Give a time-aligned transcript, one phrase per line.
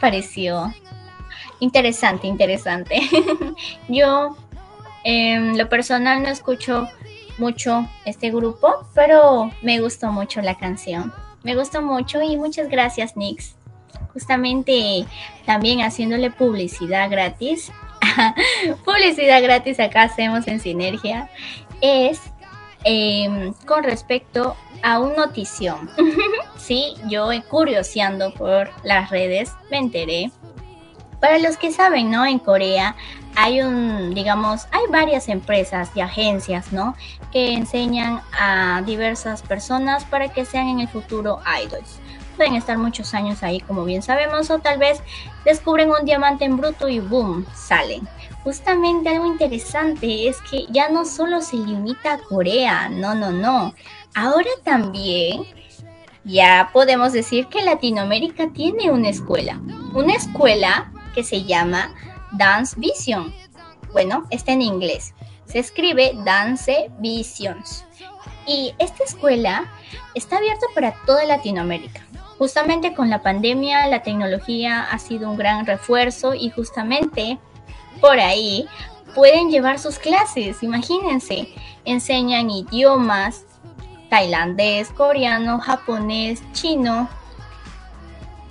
[0.00, 0.72] pareció?
[1.60, 3.00] Interesante, interesante.
[3.88, 4.36] Yo,
[5.04, 6.88] en lo personal, no escucho
[7.38, 11.12] mucho este grupo, pero me gustó mucho la canción.
[11.42, 13.56] Me gustó mucho y muchas gracias, Nix.
[14.12, 15.04] Justamente
[15.46, 17.72] también haciéndole publicidad gratis.
[18.84, 21.30] publicidad gratis acá hacemos en Sinergia.
[21.80, 22.20] Es
[22.84, 25.90] em, con respecto a un notición.
[26.56, 30.30] sí, yo curioseando por las redes me enteré.
[31.20, 32.24] Para los que saben, ¿no?
[32.24, 32.94] En Corea
[33.34, 36.96] hay un, digamos, hay varias empresas y agencias, ¿no?
[37.32, 42.00] Que enseñan a diversas personas para que sean en el futuro idols.
[42.36, 45.02] Pueden estar muchos años ahí, como bien sabemos, o tal vez
[45.44, 48.08] descubren un diamante en bruto y boom, salen.
[48.44, 53.74] Justamente algo interesante es que ya no solo se limita a Corea, no, no, no.
[54.14, 55.44] Ahora también
[56.24, 59.60] ya podemos decir que Latinoamérica tiene una escuela.
[59.94, 61.94] Una escuela que se llama
[62.32, 63.32] Dance Vision.
[63.92, 65.14] Bueno, está en inglés.
[65.46, 67.84] Se escribe Dance Visions.
[68.46, 69.70] Y esta escuela
[70.14, 72.02] está abierta para toda Latinoamérica.
[72.38, 77.38] Justamente con la pandemia, la tecnología ha sido un gran refuerzo y justamente
[78.00, 78.66] por ahí
[79.14, 80.62] pueden llevar sus clases.
[80.62, 81.48] Imagínense,
[81.84, 83.44] enseñan idiomas,
[84.08, 87.08] tailandés, coreano, japonés, chino,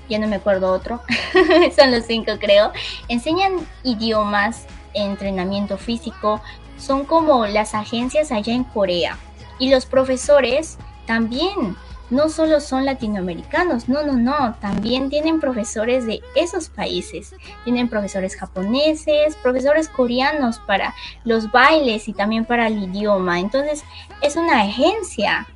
[0.10, 1.02] ya no me acuerdo otro,
[1.76, 2.72] son los cinco creo,
[3.08, 6.42] enseñan idiomas, entrenamiento físico,
[6.78, 9.18] son como las agencias allá en Corea.
[9.60, 11.76] Y los profesores también
[12.10, 17.34] no solo son latinoamericanos, no, no, no, también tienen profesores de esos países.
[17.64, 23.40] Tienen profesores japoneses, profesores coreanos para los bailes y también para el idioma.
[23.40, 23.84] Entonces,
[24.22, 25.48] es una agencia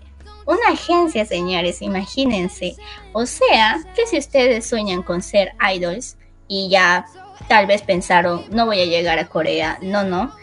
[0.46, 2.76] una agencia, señores, imagínense.
[3.14, 6.18] O sea, que si ustedes sueñan con ser idols
[6.48, 7.06] y ya
[7.48, 10.34] tal vez pensaron, no voy a llegar a Corea, no, no.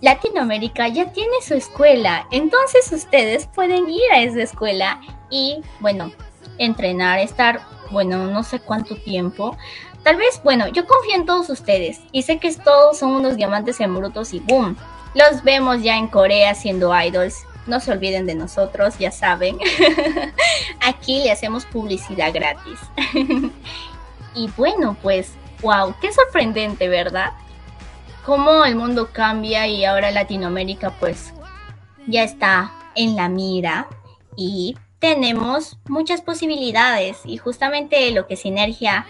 [0.00, 5.00] Latinoamérica ya tiene su escuela, entonces ustedes pueden ir a esa escuela
[5.30, 6.12] y, bueno,
[6.58, 7.60] entrenar, estar,
[7.90, 9.56] bueno, no sé cuánto tiempo.
[10.02, 13.80] Tal vez, bueno, yo confío en todos ustedes y sé que todos son unos diamantes
[13.80, 14.76] en brutos y boom.
[15.14, 19.58] Los vemos ya en Corea siendo idols no se olviden de nosotros, ya saben.
[20.80, 22.78] Aquí le hacemos publicidad gratis.
[24.34, 27.32] y bueno, pues, wow, qué sorprendente, ¿verdad?
[28.24, 31.32] Cómo el mundo cambia y ahora Latinoamérica pues
[32.06, 33.88] ya está en la mira
[34.36, 39.06] y tenemos muchas posibilidades y justamente lo que sinergia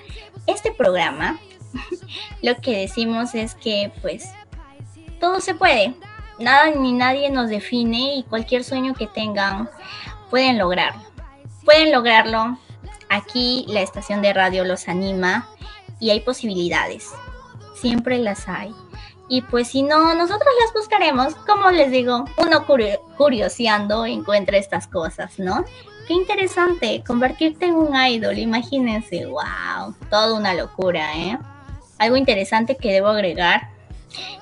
[0.47, 1.39] este programa,
[2.43, 4.31] lo que decimos es que pues
[5.21, 5.95] todo se puede,
[6.39, 9.69] nada ni nadie nos define y cualquier sueño que tengan
[10.31, 11.03] pueden lograrlo.
[11.65, 12.59] Pueden lograrlo.
[13.09, 15.49] Aquí la estación de radio los anima
[16.01, 17.11] y hay posibilidades.
[17.75, 18.75] Siempre las hay.
[19.33, 21.35] Y pues si no, nosotros las buscaremos.
[21.47, 22.67] Como les digo, uno
[23.17, 25.65] curioseando encuentra estas cosas, ¿no?
[26.07, 31.39] Qué interesante, convertirte en un idol, imagínense, wow, toda una locura, ¿eh?
[31.97, 33.71] Algo interesante que debo agregar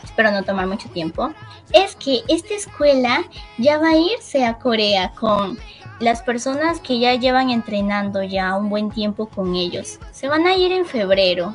[0.03, 1.33] espero no tomar mucho tiempo,
[1.73, 3.23] es que esta escuela
[3.59, 5.57] ya va a irse a Corea con
[6.01, 10.01] las personas que ya llevan entrenando ya un buen tiempo con ellos.
[10.11, 11.55] Se van a ir en febrero,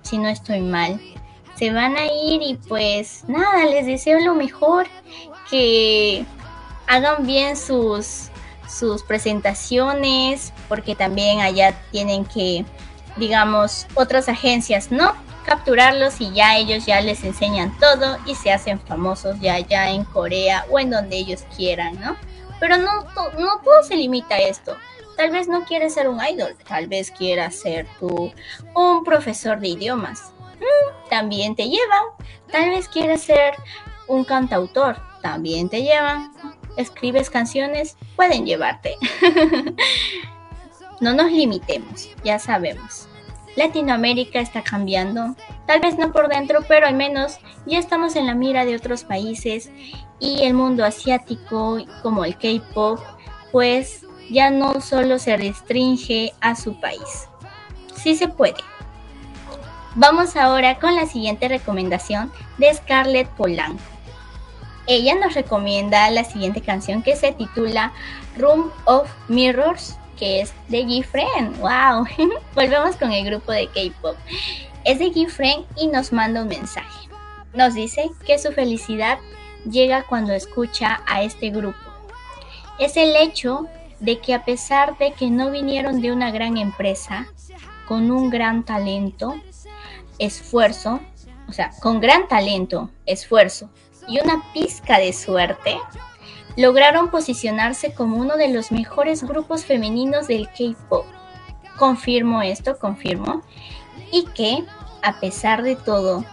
[0.00, 0.98] si no estoy mal.
[1.56, 4.86] Se van a ir y pues nada, les deseo lo mejor,
[5.50, 6.24] que
[6.86, 8.30] hagan bien sus,
[8.68, 12.64] sus presentaciones, porque también allá tienen que,
[13.16, 15.14] digamos, otras agencias, ¿no?
[15.44, 20.04] capturarlos y ya ellos ya les enseñan todo y se hacen famosos ya ya en
[20.04, 22.16] Corea o en donde ellos quieran, ¿no?
[22.60, 23.02] Pero no,
[23.38, 24.76] no todo se limita a esto.
[25.16, 28.32] Tal vez no quieres ser un idol, tal vez quieras ser tú
[28.74, 30.32] un profesor de idiomas.
[31.10, 32.04] También te llevan.
[32.50, 33.54] Tal vez quieras ser
[34.08, 36.32] un cantautor, también te llevan.
[36.76, 38.96] Escribes canciones, pueden llevarte.
[41.00, 43.08] no nos limitemos, ya sabemos.
[43.56, 45.36] Latinoamérica está cambiando,
[45.66, 49.04] tal vez no por dentro, pero al menos ya estamos en la mira de otros
[49.04, 49.70] países
[50.18, 53.00] y el mundo asiático como el K-Pop,
[53.50, 57.28] pues ya no solo se restringe a su país.
[57.94, 58.56] Sí se puede.
[59.94, 63.82] Vamos ahora con la siguiente recomendación de Scarlett Polanco.
[64.86, 67.92] Ella nos recomienda la siguiente canción que se titula
[68.38, 71.58] Room of Mirrors que es de GIFRIEND.
[71.58, 72.06] ¡Wow!
[72.54, 74.16] Volvemos con el grupo de K-pop.
[74.84, 77.08] Es de GIFRIEND y nos manda un mensaje.
[77.52, 79.18] Nos dice que su felicidad
[79.68, 81.76] llega cuando escucha a este grupo.
[82.78, 83.66] Es el hecho
[84.00, 87.26] de que a pesar de que no vinieron de una gran empresa,
[87.86, 89.34] con un gran talento,
[90.24, 91.00] esfuerzo,
[91.48, 93.68] o sea, con gran talento, esfuerzo
[94.08, 95.78] y una pizca de suerte,
[96.56, 101.06] lograron posicionarse como uno de los mejores grupos femeninos del K-Pop.
[101.78, 103.42] Confirmo esto, confirmo.
[104.10, 104.64] Y que,
[105.02, 106.24] a pesar de todo,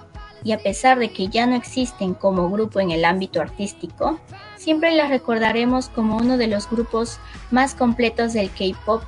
[0.44, 4.19] y a pesar de que ya no existen como grupo en el ámbito artístico,
[4.57, 7.19] siempre las recordaremos como uno de los grupos
[7.51, 9.03] más completos del K-Pop.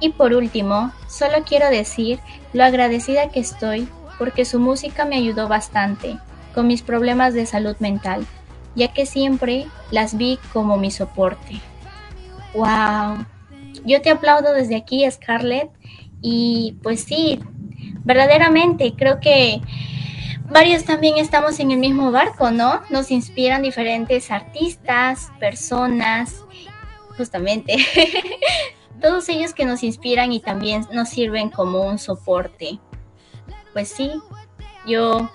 [0.00, 2.20] Y por último, solo quiero decir
[2.52, 6.18] lo agradecida que estoy porque su música me ayudó bastante
[6.54, 8.26] con mis problemas de salud mental,
[8.74, 11.60] ya que siempre las vi como mi soporte.
[12.54, 13.24] ¡Wow!
[13.84, 15.70] Yo te aplaudo desde aquí, Scarlett,
[16.20, 17.40] y pues sí,
[18.04, 19.60] verdaderamente creo que
[20.50, 22.82] varios también estamos en el mismo barco, ¿no?
[22.90, 26.42] Nos inspiran diferentes artistas, personas,
[27.16, 27.76] justamente.
[29.00, 32.78] Todos ellos que nos inspiran y también nos sirven como un soporte.
[33.72, 34.10] Pues sí,
[34.86, 35.30] yo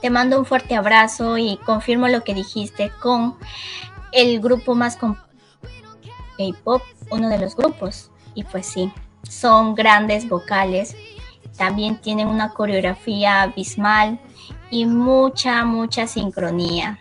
[0.00, 3.36] te mando un fuerte abrazo y confirmo lo que dijiste con
[4.12, 8.10] el grupo más K-pop, uno de los grupos.
[8.34, 8.92] Y pues sí,
[9.22, 10.96] son grandes vocales,
[11.56, 14.18] también tienen una coreografía abismal
[14.70, 16.98] y mucha, mucha sincronía.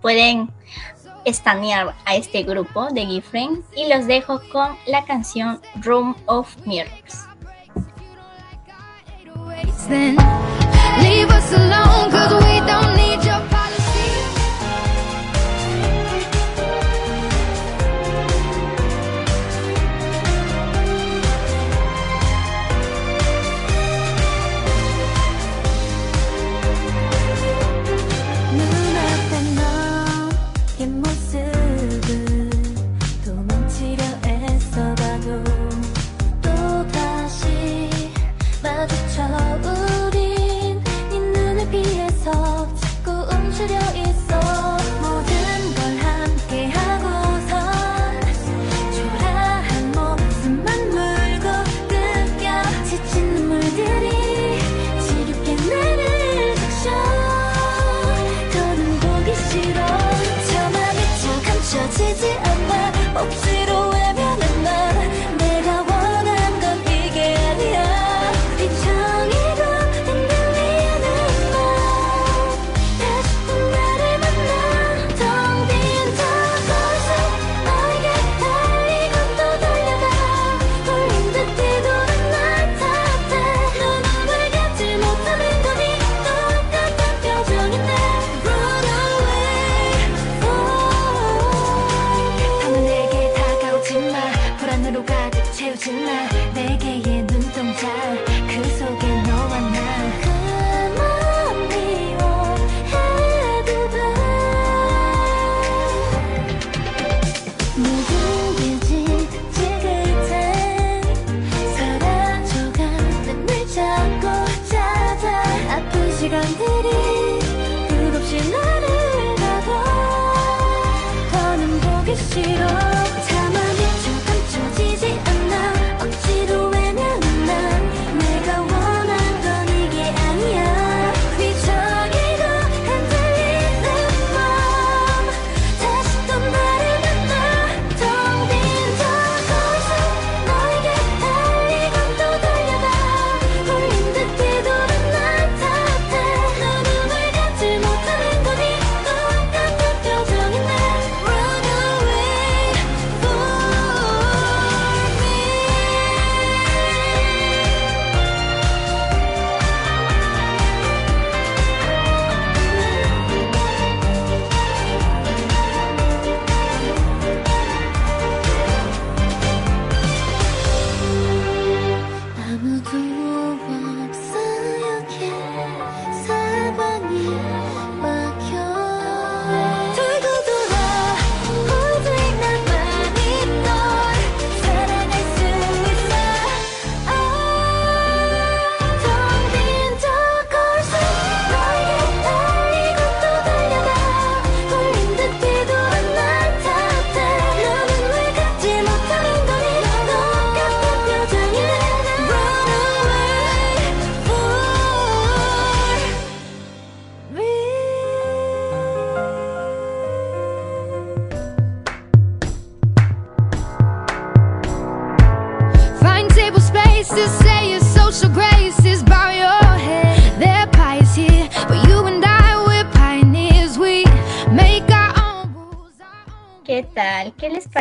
[0.00, 0.50] Pueden
[1.24, 7.26] estanear a este grupo de Gifren y los dejo con la canción Room of Mirrors.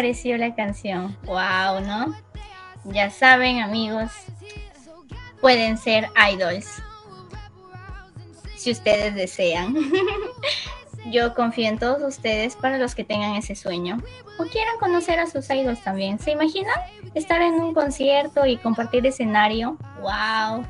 [0.10, 1.16] Pareció la canción?
[1.26, 1.82] ¡Wow!
[1.86, 2.16] ¿No?
[2.86, 4.10] Ya saben, amigos,
[5.40, 6.82] pueden ser idols
[8.56, 9.76] si ustedes desean.
[11.12, 14.02] Yo confío en todos ustedes para los que tengan ese sueño
[14.40, 16.18] o quieran conocer a sus idols también.
[16.18, 16.74] ¿Se imaginan
[17.14, 19.78] estar en un concierto y compartir escenario?
[20.02, 20.66] ¡Wow!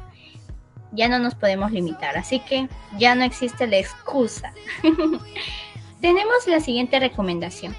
[0.91, 2.67] Ya no nos podemos limitar, así que
[2.97, 4.51] ya no existe la excusa.
[6.01, 7.73] Tenemos la siguiente recomendación,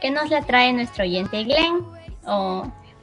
[0.00, 1.84] que nos la trae nuestro oyente Glenn.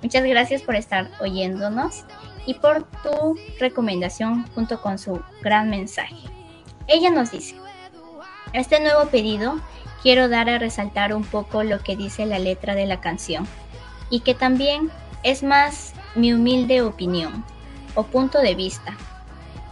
[0.01, 2.06] Muchas gracias por estar oyéndonos
[2.46, 6.16] y por tu recomendación junto con su gran mensaje.
[6.88, 7.56] Ella nos dice,
[8.54, 9.60] este nuevo pedido
[10.01, 13.48] quiero dar a resaltar un poco lo que dice la letra de la canción
[14.10, 14.89] y que también
[15.24, 17.44] es más mi humilde opinión
[17.96, 18.96] o punto de vista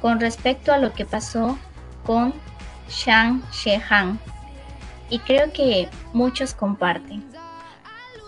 [0.02, 1.58] con respecto a lo que pasó
[2.06, 2.34] con
[2.90, 4.20] Shang Shehan
[5.10, 7.24] y creo que muchos comparten.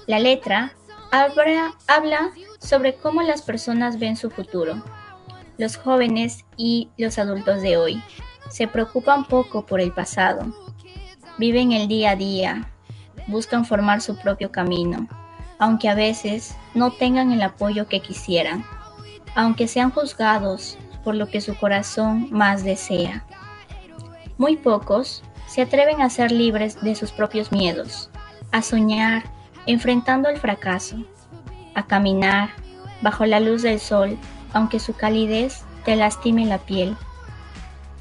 [0.06, 0.74] La letra
[1.12, 4.84] habla, sobre cómo las personas ven su futuro,
[5.58, 8.04] los jóvenes y los adultos de hoy
[8.50, 10.54] se preocupan poco por el pasado,
[11.38, 12.72] viven el día a día,
[13.28, 15.08] buscan formar su propio camino,
[15.60, 18.64] aunque a veces no tengan el apoyo que quisieran,
[19.36, 23.26] aunque sean juzgados por lo que su corazón más desea.
[24.38, 28.10] Muy pocos se atreven a ser libres de sus propios miedos,
[28.52, 29.24] a soñar
[29.66, 30.98] enfrentando el fracaso,
[31.74, 32.50] a caminar
[33.02, 34.18] bajo la luz del sol,
[34.54, 36.96] aunque su calidez te lastime la piel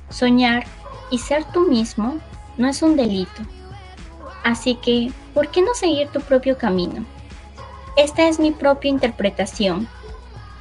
[0.09, 0.65] Soñar
[1.11, 2.19] y ser tú mismo
[2.57, 3.43] no es un delito.
[4.45, 7.05] Así que, ¿por qué no seguir tu propio camino?
[7.97, 9.89] Esta es mi propia interpretación,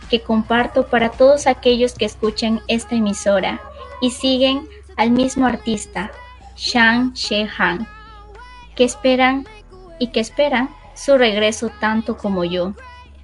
[0.09, 3.61] que comparto para todos aquellos que escuchan esta emisora
[4.01, 6.11] y siguen al mismo artista,
[6.55, 7.87] Shang She-Han,
[8.75, 9.45] que esperan
[9.99, 12.73] y que esperan su regreso tanto como yo.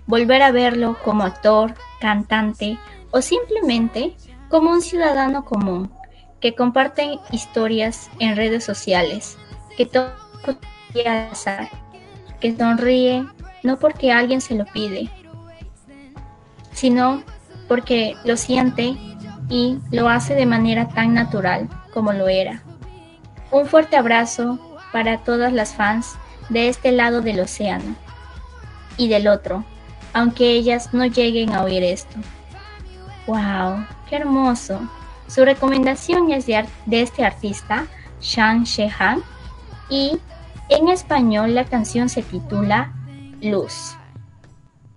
[0.07, 2.77] Volver a verlo como actor, cantante
[3.11, 4.15] o simplemente
[4.50, 5.91] como un ciudadano común
[6.39, 9.38] que comparten historias en redes sociales,
[9.77, 10.21] que todo
[12.39, 13.25] que sonríe
[13.63, 15.09] no porque alguien se lo pide,
[16.73, 17.23] sino
[17.67, 18.95] porque lo siente
[19.50, 22.63] y lo hace de manera tan natural como lo era.
[23.51, 24.60] Un fuerte abrazo
[24.93, 26.15] para todas las fans
[26.50, 27.96] de este lado del océano
[28.98, 29.65] y del otro,
[30.13, 32.17] aunque ellas no lleguen a oír esto.
[33.27, 33.86] ¡Wow!
[34.10, 34.79] ¡Qué hermoso!
[35.27, 37.88] Su recomendación es de, este artista,
[38.22, 39.22] Shang Shehan,
[39.89, 40.20] y
[40.70, 42.93] en español la canción se titula
[43.41, 43.96] Luz.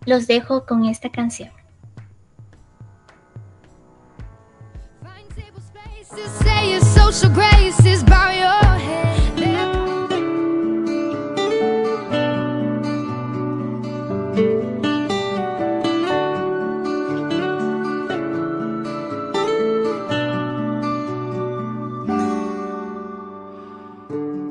[0.06, 1.50] Los dejo con esta canción.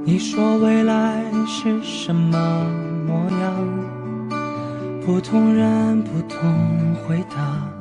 [0.05, 2.37] 你说未来是什么
[3.07, 3.93] 模样？
[5.05, 7.72] 不同人不同回答，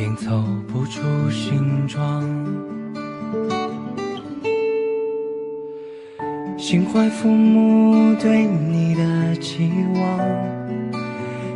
[0.00, 2.24] 并凑不出形状。
[6.56, 10.18] 心怀父母对你的期望，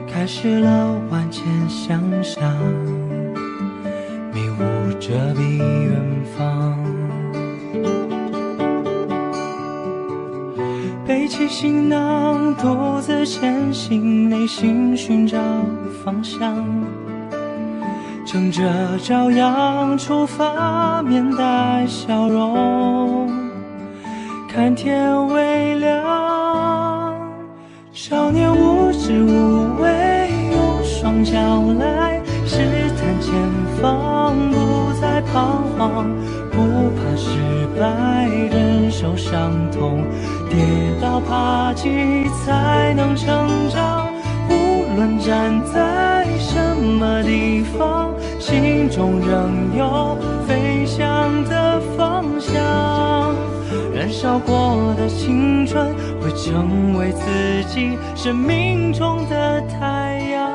[0.07, 2.55] 开始了万千想象，
[4.35, 6.03] 迷雾遮蔽远
[6.37, 6.79] 方。
[11.07, 15.39] 背起行囊，独自前行，内心寻找
[16.05, 16.63] 方向。
[18.27, 18.63] 乘着
[18.99, 23.31] 朝阳出发，面带笑容，
[24.49, 27.15] 看天微亮。
[27.93, 31.35] 少年无知无畏，用双脚
[31.79, 32.57] 来试
[32.97, 33.33] 探前
[33.81, 36.11] 方，不再彷徨，
[36.51, 37.39] 不怕失
[37.79, 40.03] 败，忍受伤痛。
[40.49, 40.59] 跌
[41.01, 44.09] 倒爬起才能成长，
[44.49, 46.24] 无论站在
[46.55, 53.35] 什么地方，心中仍有飞翔的方向。
[53.93, 60.54] 燃烧过的青春，会成为自己生命中的太阳。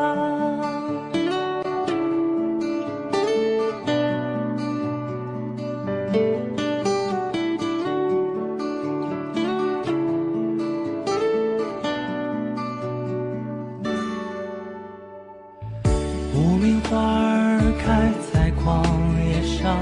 [16.59, 18.83] 生命花儿开在旷
[19.17, 19.77] 野上，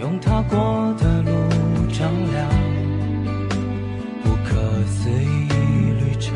[0.00, 1.30] 用踏过的路
[1.92, 2.48] 丈量
[4.24, 4.56] 不可
[4.86, 5.48] 思议
[6.00, 6.34] 旅程。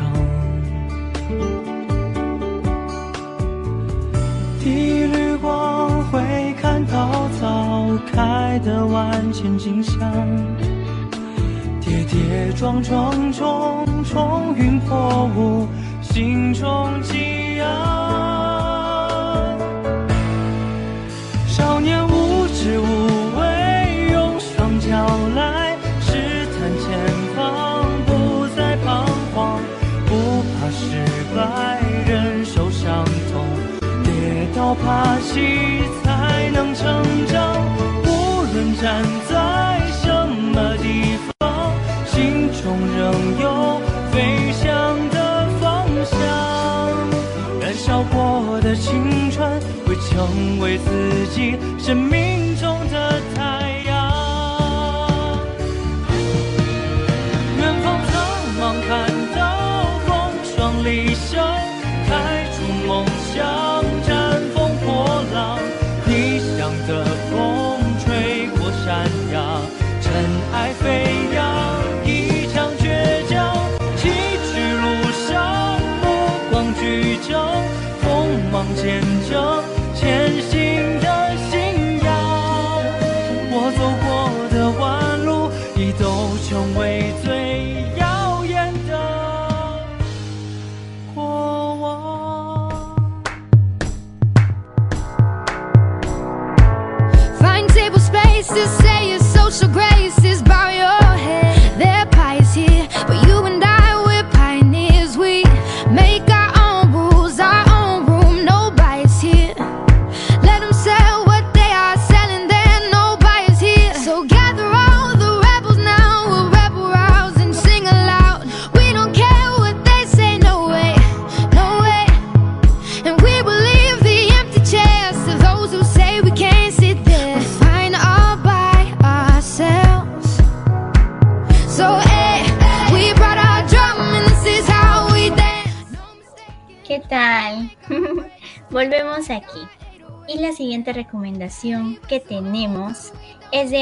[4.59, 9.97] 第一缕光会看到早开的万千景象，
[11.81, 15.67] 跌跌撞撞中冲云破雾，
[16.03, 18.22] 心中激昂。
[34.75, 37.65] 爬起才能成长。
[38.05, 41.73] 无论站在什么地方，
[42.05, 43.01] 心中仍
[43.39, 44.63] 有飞翔
[45.09, 46.17] 的方向。
[47.61, 52.42] 燃烧过的青春，会成为自己生命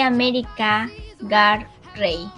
[0.02, 2.30] América Gar Rey.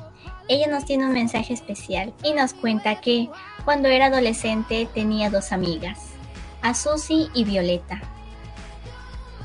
[0.48, 3.30] Ella nos tiene un mensaje especial y nos cuenta que
[3.66, 6.12] cuando era adolescente tenía dos amigas,
[6.62, 8.02] a Susi y Violeta.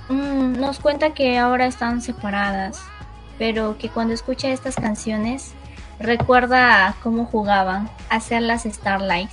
[0.09, 2.81] Mm, nos cuenta que ahora están separadas,
[3.39, 5.53] pero que cuando escucha estas canciones
[6.01, 9.31] recuerda cómo jugaban, hacerlas Starlight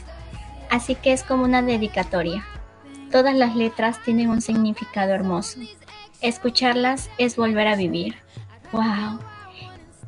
[0.70, 2.46] así que es como una dedicatoria.
[3.12, 5.60] Todas las letras tienen un significado hermoso.
[6.22, 8.16] Escucharlas es volver a vivir.
[8.76, 9.20] ¡Wow!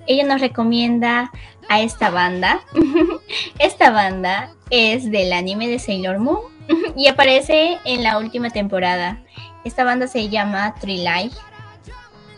[0.08, 1.32] Ella nos recomienda
[1.70, 2.60] a esta banda.
[3.60, 6.42] esta banda es del anime de Sailor Moon
[6.98, 9.24] y aparece en la última temporada.
[9.64, 11.32] Esta banda se llama Trilai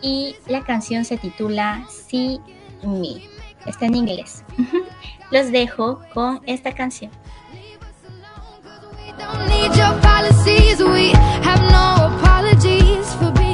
[0.02, 2.38] y la canción se titula See
[2.84, 3.28] Me.
[3.66, 4.44] Está en inglés.
[5.32, 7.10] Los dejo con esta canción.
[9.18, 11.10] Don't need your policies, we
[11.42, 13.49] have no apologies for being.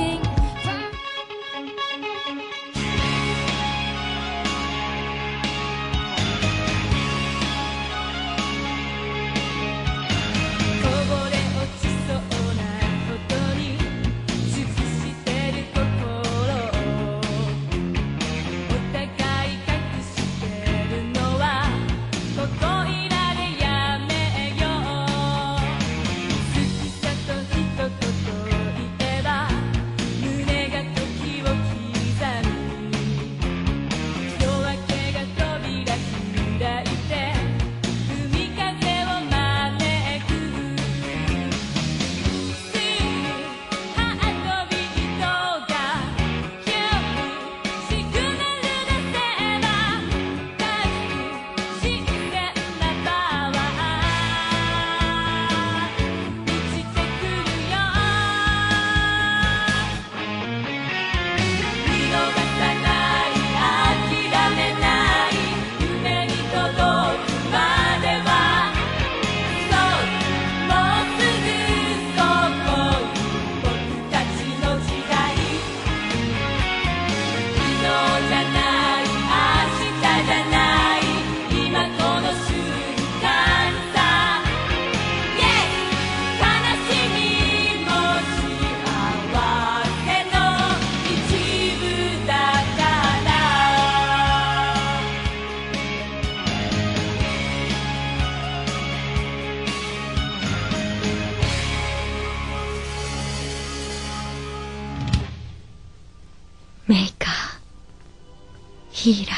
[109.07, 109.37] ヒーラー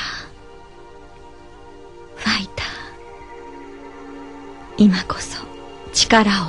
[2.16, 2.66] ファイター。
[4.78, 5.42] 今こそ
[5.92, 6.47] 力を。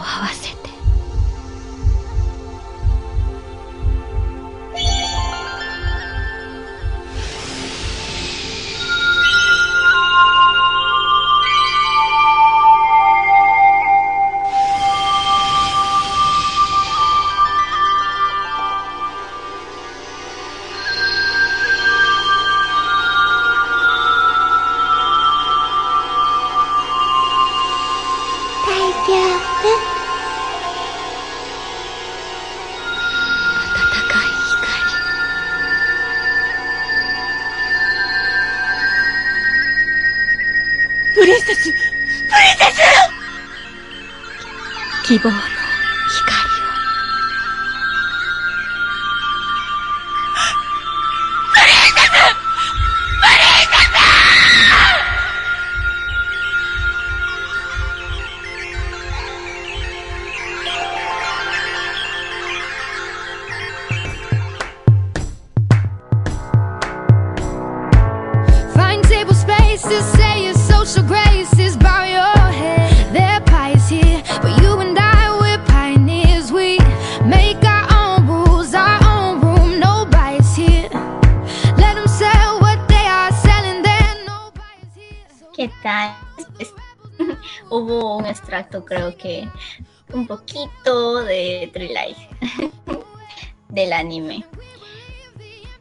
[94.00, 94.46] Anime.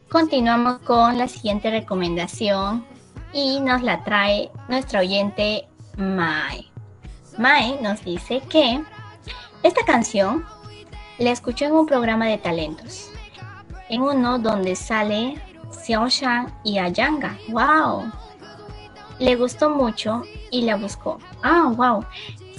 [0.09, 2.85] Continuamos con la siguiente recomendación
[3.33, 6.65] y nos la trae nuestra oyente Mae.
[7.37, 8.81] Mae nos dice que
[9.63, 10.45] esta canción
[11.17, 13.11] la escuchó en un programa de talentos,
[13.89, 17.37] en uno donde sale Xiaoshan y Ayanga.
[17.49, 18.11] ¡Wow!
[19.19, 21.19] le gustó mucho y la buscó.
[21.43, 22.03] Ah, wow.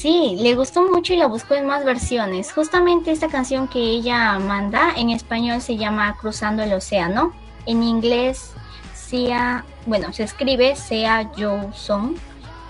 [0.01, 2.55] Sí, le gustó mucho y la buscó en más versiones.
[2.55, 7.35] Justamente esta canción que ella manda en español se llama Cruzando el Océano.
[7.67, 8.55] En inglés,
[8.95, 12.15] sea, bueno, se escribe Sea Yo Son,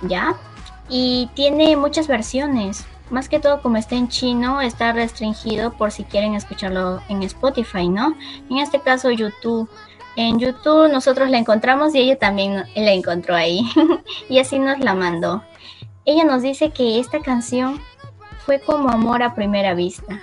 [0.03, 0.35] ¿ya?
[0.89, 2.85] Y tiene muchas versiones.
[3.11, 7.89] Más que todo, como está en chino, está restringido por si quieren escucharlo en Spotify,
[7.89, 8.17] ¿no?
[8.51, 9.71] En este caso, YouTube.
[10.17, 13.71] En YouTube nosotros la encontramos y ella también la encontró ahí.
[14.29, 15.45] y así nos la mandó.
[16.05, 17.81] Ella nos dice que esta canción
[18.45, 20.21] fue como amor a primera vista.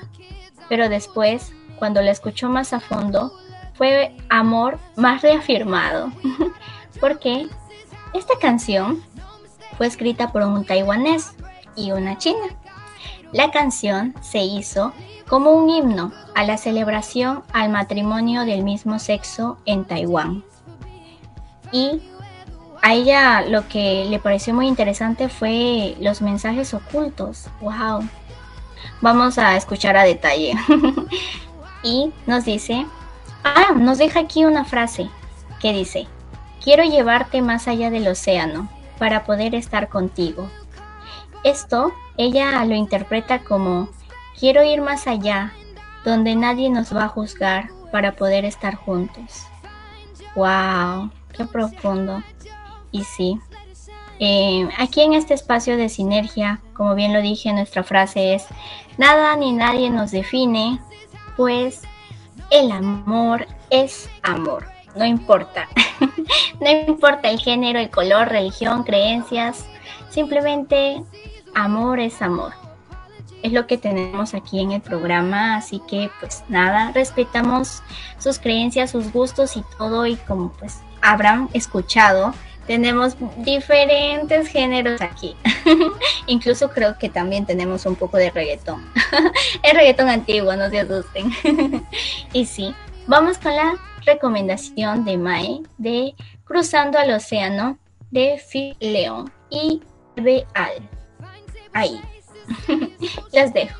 [0.70, 3.32] Pero después, cuando la escuchó más a fondo,
[3.76, 6.12] fue amor más reafirmado.
[7.00, 7.48] Porque
[8.14, 9.04] esta canción
[9.78, 11.36] fue escrita por un taiwanés
[11.76, 12.48] y una china.
[13.32, 14.94] La canción se hizo
[15.28, 20.44] como un himno a la celebración al matrimonio del mismo sexo en Taiwán.
[21.72, 22.02] Y
[22.82, 27.50] a ella lo que le pareció muy interesante fue los mensajes ocultos.
[27.62, 28.08] ¡Wow!
[29.02, 30.54] Vamos a escuchar a detalle.
[31.84, 32.86] y nos dice,
[33.44, 35.10] ah, nos deja aquí una frase
[35.60, 36.08] que dice,
[36.64, 40.50] quiero llevarte más allá del océano para poder estar contigo.
[41.44, 43.90] Esto ella lo interpreta como
[44.40, 45.54] quiero ir más allá,
[46.04, 49.46] donde nadie nos va a juzgar para poder estar juntos.
[50.36, 51.12] ¡Wow!
[51.32, 52.24] ¡Qué profundo!
[52.98, 53.40] Y sí,
[54.20, 58.48] eh, aquí en este espacio de sinergia, como bien lo dije, nuestra frase es,
[58.98, 60.80] nada ni nadie nos define,
[61.36, 61.84] pues
[62.50, 65.70] el amor es amor, no importa,
[66.60, 69.68] no importa el género, el color, religión, creencias,
[70.10, 71.04] simplemente
[71.54, 72.54] amor es amor.
[73.44, 77.84] Es lo que tenemos aquí en el programa, así que pues nada, respetamos
[78.18, 82.34] sus creencias, sus gustos y todo y como pues habrán escuchado,
[82.68, 85.36] tenemos diferentes géneros aquí.
[86.28, 88.86] Incluso creo que también tenemos un poco de reggaetón.
[89.64, 91.32] el reggaetón antiguo, no se asusten.
[92.34, 92.76] y sí,
[93.08, 93.76] vamos con la
[94.06, 97.78] recomendación de Mae de Cruzando al Océano
[98.12, 99.82] de Phil León y
[100.16, 100.90] Beal.
[101.74, 102.02] Ahí.
[103.34, 103.80] Los dejo.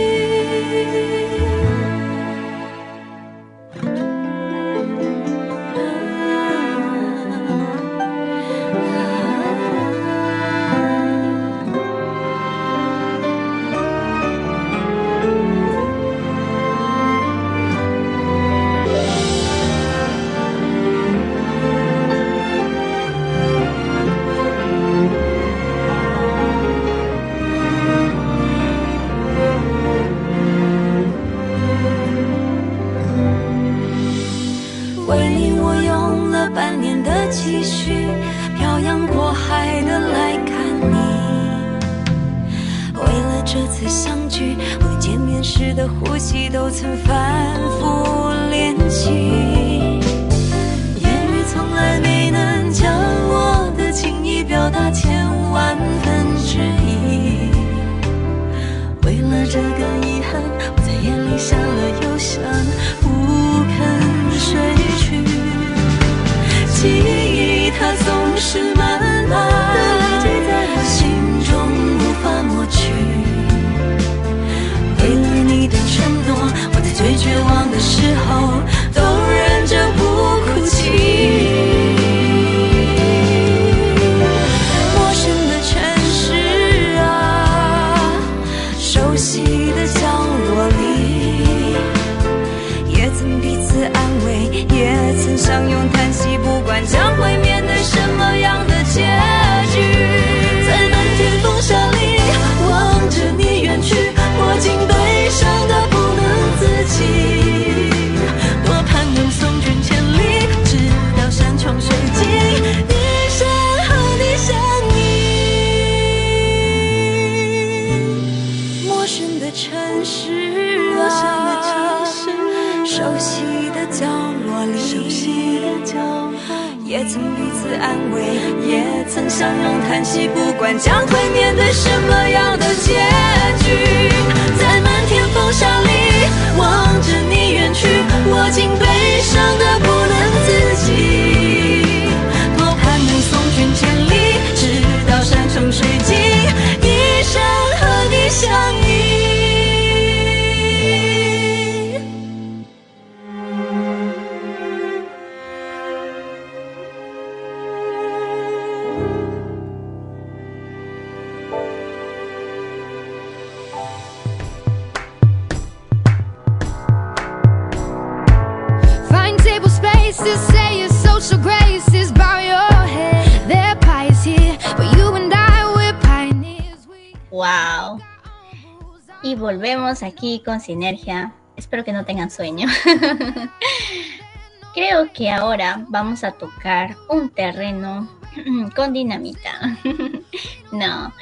[180.43, 181.33] Con sinergia.
[181.55, 182.67] Espero que no tengan sueño.
[184.73, 188.09] Creo que ahora vamos a tocar un terreno
[188.75, 189.77] con dinamita.
[190.71, 191.13] no.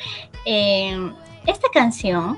[0.45, 1.12] Eh,
[1.45, 2.38] esta canción,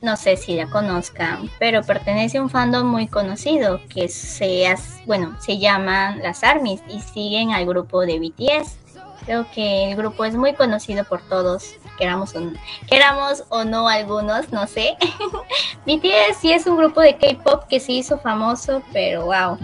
[0.00, 4.74] no sé si la conozcan, pero pertenece a un fandom muy conocido que se,
[5.06, 8.77] bueno, se llaman las ARMYs y siguen al grupo de BTS.
[9.28, 12.50] Creo que el grupo es muy conocido por todos, queramos o,
[12.88, 14.96] queramos o no algunos, no sé.
[15.86, 19.58] BTS sí es un grupo de K-pop que se hizo famoso, pero wow.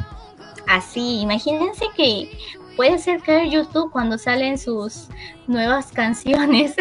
[0.68, 2.30] Así, imagínense que
[2.76, 5.08] puede hacer caer YouTube cuando salen sus
[5.46, 6.74] nuevas canciones.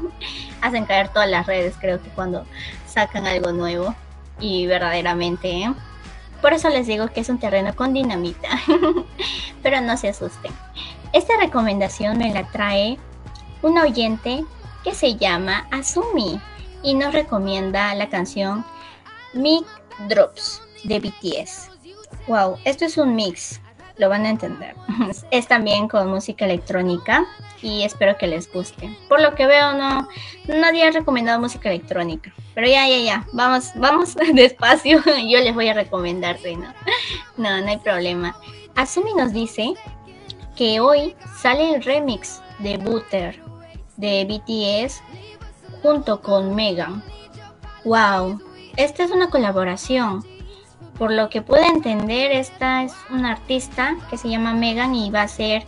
[0.60, 2.44] Hacen caer todas las redes, creo que cuando
[2.86, 3.94] sacan algo nuevo.
[4.38, 5.74] Y verdaderamente, ¿eh?
[6.42, 8.50] Por eso les digo que es un terreno con dinamita.
[9.62, 10.52] Pero no se asusten.
[11.12, 12.98] Esta recomendación me la trae
[13.62, 14.44] un oyente
[14.84, 16.40] que se llama Asumi
[16.82, 18.64] y nos recomienda la canción
[19.32, 19.64] Mic
[20.08, 21.70] Drops de BTS.
[22.26, 23.60] Wow, esto es un mix,
[23.96, 24.74] lo van a entender.
[25.30, 27.24] Es también con música electrónica
[27.62, 28.94] y espero que les guste.
[29.08, 30.08] Por lo que veo, no,
[30.46, 32.32] nadie ha recomendado música electrónica.
[32.54, 35.02] Pero ya, ya, ya, vamos, vamos despacio.
[35.28, 36.72] Yo les voy a recomendar, ¿no?
[37.38, 38.36] No, no hay problema.
[38.74, 39.74] Asumi nos dice
[40.58, 43.40] que hoy sale el remix de Butter
[43.96, 45.00] de BTS
[45.82, 47.00] junto con Megan.
[47.84, 48.40] Wow,
[48.76, 50.26] esta es una colaboración.
[50.98, 55.20] Por lo que puedo entender, esta es una artista que se llama Megan y va
[55.20, 55.64] a hacer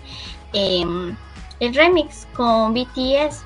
[0.53, 1.17] em,
[1.61, 3.45] el remix con BTS.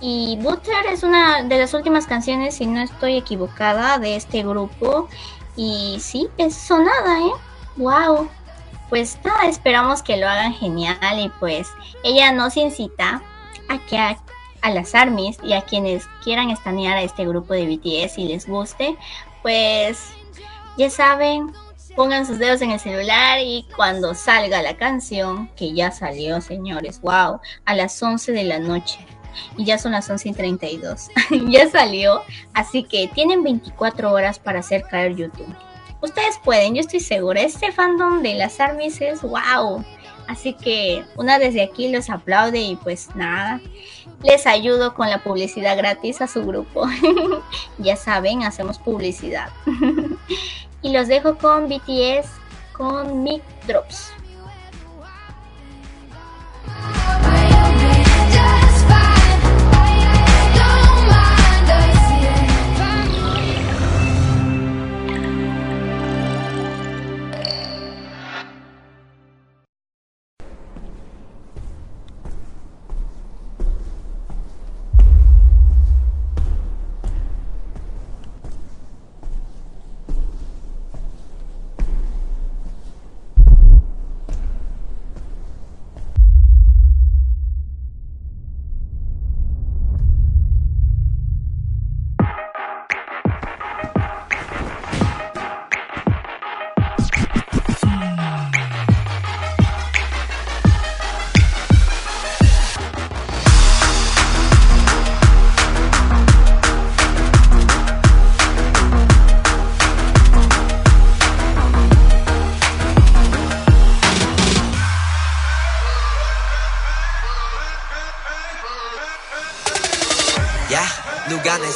[0.00, 5.08] Y Butter es una de las últimas canciones, si no estoy equivocada, de este grupo.
[5.56, 7.32] Y sí, es sonada, ¿eh?
[7.76, 8.28] ¡Wow!
[8.92, 11.66] Pues nada, esperamos que lo hagan genial y pues
[12.04, 13.22] ella nos incita
[13.70, 14.18] a que a,
[14.70, 18.98] las armies y a quienes quieran estanear a este grupo de BTS y les guste,
[19.40, 20.10] pues
[20.76, 21.54] ya saben,
[21.96, 27.00] pongan sus dedos en el celular y cuando salga la canción, que ya salió, señores,
[27.00, 28.98] wow, a las 11 de la noche.
[29.56, 31.08] Y ya son las 11 y 32.
[31.48, 32.20] ya salió.
[32.52, 35.56] Así que tienen 24 horas para hacer caer YouTube.
[36.02, 37.40] Ustedes pueden, yo estoy segura.
[37.40, 39.84] Este fandom de las armies es wow.
[40.26, 43.60] Así que una desde aquí los aplaude y pues nada,
[44.22, 46.86] les ayudo con la publicidad gratis a su grupo.
[47.78, 49.50] ya saben, hacemos publicidad.
[50.82, 52.28] y los dejo con BTS
[52.72, 54.12] con Mic Drops.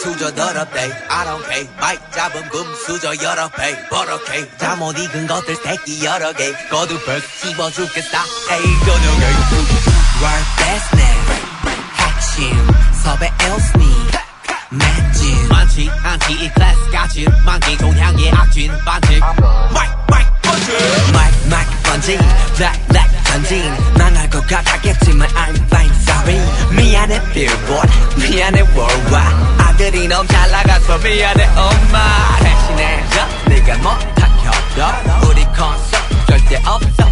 [0.07, 0.83] 수저 더럽대.
[1.09, 6.33] I don't care 마이크 잡은 붐 수저 여러 배 버럭해 잠못 익은 것들 새끼 여러
[6.33, 6.53] 개.
[6.71, 8.23] 거두 벌 씹어 죽겠다.
[8.53, 9.27] 에이 거두개
[10.23, 11.27] World best name
[11.97, 12.71] 핵심
[13.03, 14.07] 섭외 엘스니
[14.71, 15.49] 맷진.
[15.49, 19.19] 많지 않지 이 클래스 같이 만기 종향의 악진 반칙.
[19.19, 20.73] 마이크 마이크 번지
[21.12, 22.16] 마이크 마이크 번지
[22.55, 26.40] 블랙 블랙 전진 망할 것 같았겠지만 I'm fine sorry.
[26.74, 27.92] 미안해 billboard.
[28.16, 29.37] 미안해 worldwide.
[29.58, 32.38] 아들이 너무 잘 나가서 미안해 엄마.
[32.38, 37.06] 대신해줘 네가 못한 협력 우리 콘서트 절대 없어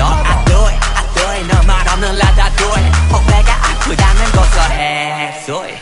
[0.00, 0.26] on.
[0.26, 1.46] I do it I do it.
[1.54, 5.74] 너말 없는 라다 do it 혹배가 아프다면 고소해 소리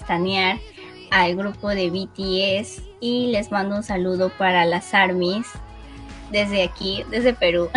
[0.00, 0.58] estanear
[1.10, 5.46] al grupo de BTS y les mando un saludo para las ARMYs
[6.30, 7.68] desde aquí, desde Perú.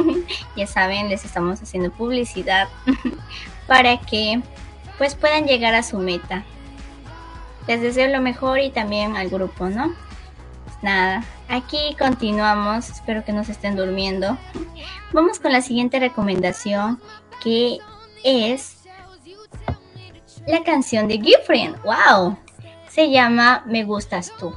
[0.56, 2.68] ya saben, les estamos haciendo publicidad
[3.66, 4.42] para que
[4.98, 6.44] pues puedan llegar a su meta.
[7.66, 9.94] Les deseo lo mejor y también al grupo, ¿no?
[10.64, 14.36] Pues nada, aquí continuamos, espero que no se estén durmiendo.
[15.12, 17.00] Vamos con la siguiente recomendación
[17.42, 17.78] que
[18.24, 18.81] es
[20.46, 21.80] la canción de Gifriend.
[21.82, 22.36] ¡Wow!
[22.88, 24.54] Se llama Me gustas tú.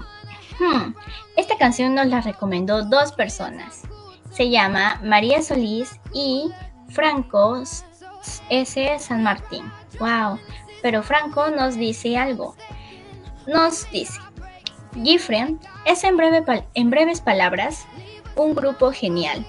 [0.59, 0.93] Hmm,
[1.35, 3.83] Esta canción nos la recomendó dos personas.
[4.31, 6.49] Se llama María Solís y
[6.89, 7.61] Franco
[8.49, 8.99] S.
[8.99, 9.71] San Martín.
[9.99, 10.39] ¡Wow!
[10.81, 12.55] Pero Franco nos dice algo.
[13.47, 14.19] Nos dice,
[15.03, 17.85] Gifriend es en, breve en breves palabras
[18.35, 19.45] un grupo genial.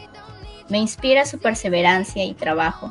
[0.68, 2.91] Me inspira su perseverancia y trabajo,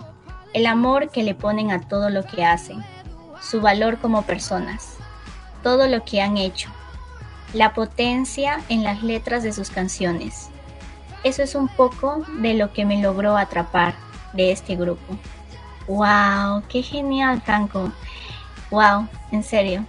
[0.54, 2.84] el amor que le ponen a todo lo que hacen,
[3.46, 4.98] su valor como personas,
[5.62, 6.70] todo lo que han hecho,
[7.54, 10.50] la potencia en las letras de sus canciones.
[11.24, 13.96] Eso es un poco de lo que me logró atrapar
[14.34, 15.18] de este grupo.
[15.88, 16.64] ¡Wow!
[16.70, 17.92] ¡Qué genial, Franco!
[18.72, 19.08] ¡Wow!
[19.32, 19.86] En serio.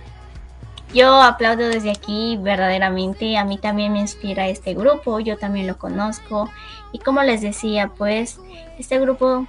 [0.95, 3.37] Yo aplaudo desde aquí verdaderamente.
[3.37, 5.21] A mí también me inspira este grupo.
[5.21, 6.49] Yo también lo conozco.
[6.93, 8.39] Y como les decía, pues
[8.79, 9.47] este grupo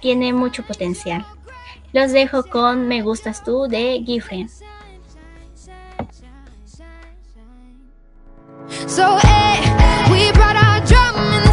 [0.00, 1.24] tiene mucho potencial.
[1.92, 4.48] Los dejo con Me Gustas Tú de Gifren.
[8.86, 9.60] So, hey,
[10.12, 11.49] we brought our drum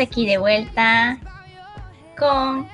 [0.00, 1.18] aquí de vuelta
[2.18, 2.68] con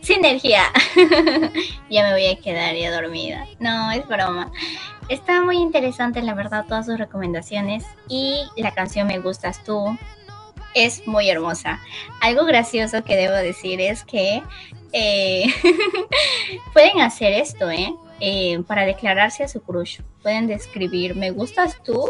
[0.00, 0.64] sinergia.
[1.90, 3.46] ya me voy a quedar ya dormida.
[3.58, 4.52] No, es broma.
[5.08, 7.84] Está muy interesante, la verdad, todas sus recomendaciones.
[8.08, 9.98] Y la canción Me Gustas Tú
[10.74, 11.80] es muy hermosa.
[12.20, 14.42] Algo gracioso que debo decir es que
[14.92, 15.46] eh,
[16.72, 17.94] pueden hacer esto, ¿eh?
[18.20, 18.62] ¿eh?
[18.66, 20.00] Para declararse a su crush.
[20.22, 22.08] Pueden describir Me Gustas Tú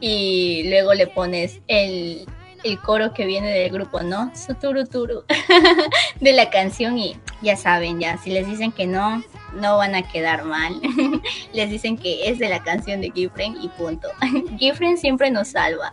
[0.00, 2.26] y luego le pones el,
[2.64, 4.34] el coro que viene del grupo, ¿no?
[4.34, 5.24] Suturuturu
[6.20, 9.22] de la canción y ya saben, ya, si les dicen que no,
[9.54, 10.80] no van a quedar mal.
[11.52, 14.08] les dicen que es de la canción de Gifren y punto.
[14.58, 15.92] Gifren siempre nos salva.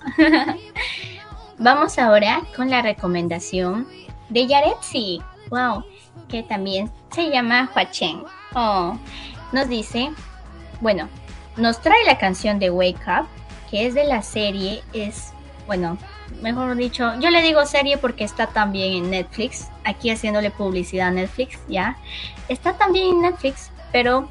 [1.58, 3.88] Vamos ahora con la recomendación
[4.30, 5.22] de Yaretsi.
[5.50, 5.84] Wow,
[6.28, 8.24] que también se llama Huachen.
[8.54, 8.98] Oh,
[9.52, 10.12] nos dice,
[10.82, 11.08] bueno,
[11.56, 13.28] nos trae la canción de Wake Up,
[13.72, 15.34] que es de la serie, es,
[15.66, 15.98] bueno,
[16.42, 21.12] mejor dicho, yo le digo serie porque está también en Netflix, aquí haciéndole publicidad a
[21.12, 21.98] Netflix, ya.
[22.48, 24.30] Está también en Netflix, pero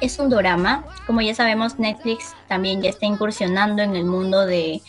[0.00, 0.84] es un drama.
[1.06, 4.82] Como ya sabemos, Netflix también ya está incursionando en el mundo de,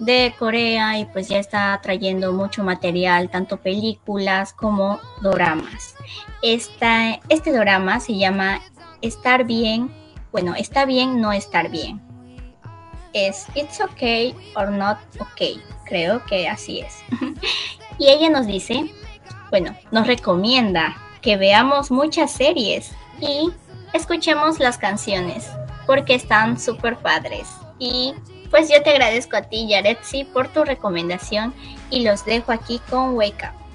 [0.00, 5.96] de Corea y pues ya está trayendo mucho material, tanto películas como doramas.
[6.42, 8.60] Esta, este drama se llama
[9.02, 9.90] Estar bien,
[10.32, 12.05] bueno, está bien no estar bien.
[13.16, 16.98] Es It's okay or not okay, creo que así es.
[17.98, 18.92] y ella nos dice,
[19.48, 23.50] bueno, nos recomienda que veamos muchas series y
[23.94, 25.48] escuchemos las canciones
[25.86, 27.48] porque están súper padres.
[27.78, 28.12] Y
[28.50, 31.54] pues yo te agradezco a ti, Yaretsi, por tu recomendación
[31.88, 33.65] y los dejo aquí con Wake Up.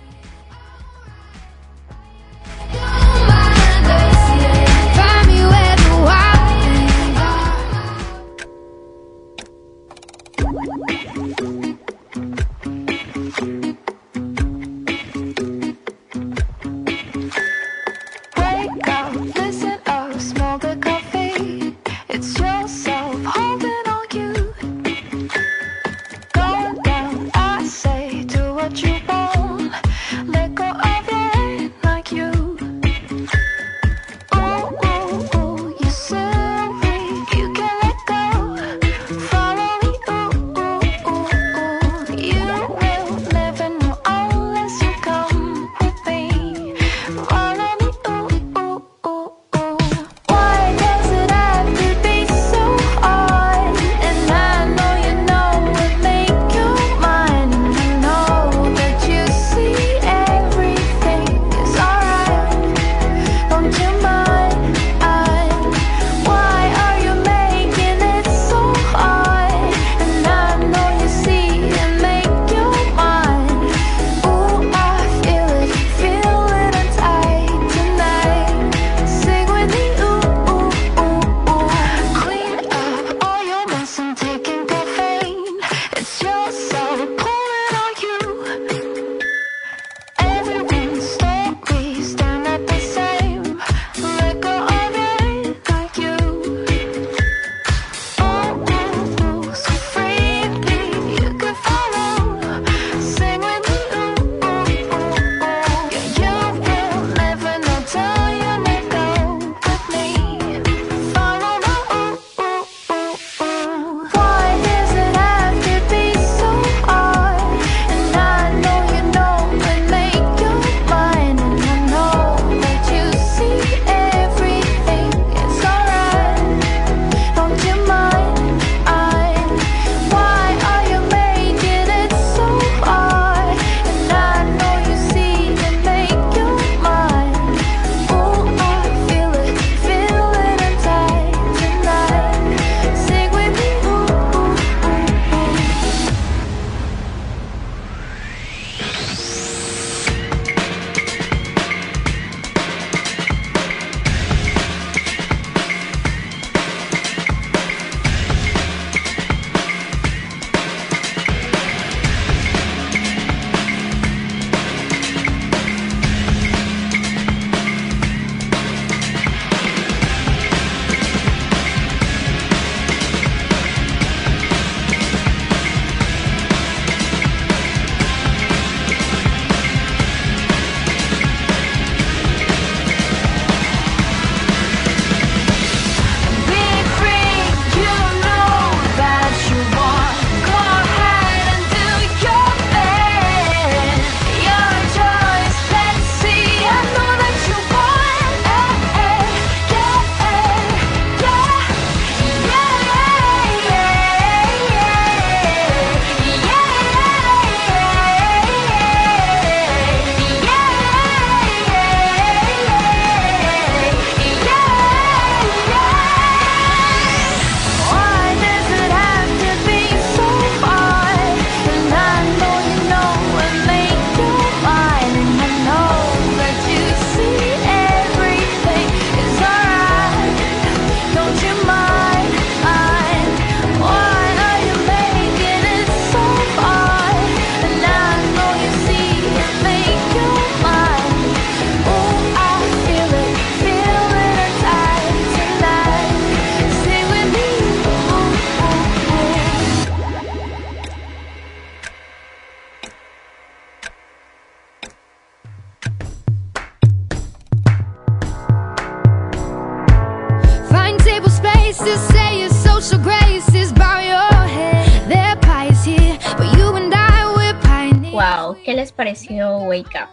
[269.71, 270.09] Wake Up?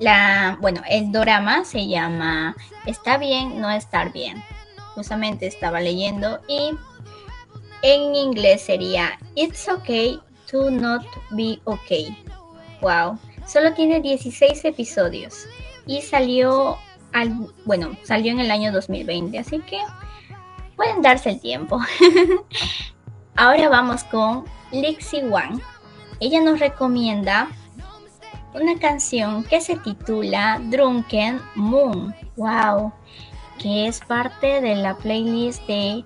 [0.00, 2.54] La, bueno, el drama se llama
[2.84, 4.42] Está bien, no estar bien.
[4.94, 6.72] Justamente estaba leyendo y
[7.82, 10.18] en inglés sería It's okay
[10.50, 12.16] to not be okay.
[12.80, 15.46] Wow, solo tiene 16 episodios
[15.86, 16.76] y salió
[17.12, 17.32] al,
[17.64, 19.78] bueno, salió en el año 2020, así que
[20.74, 21.80] pueden darse el tiempo.
[23.36, 25.60] Ahora vamos con Lixie Wang.
[26.20, 27.48] Ella nos recomienda
[28.60, 32.14] una canción que se titula Drunken Moon.
[32.36, 32.92] Wow,
[33.58, 36.04] que es parte de la playlist de,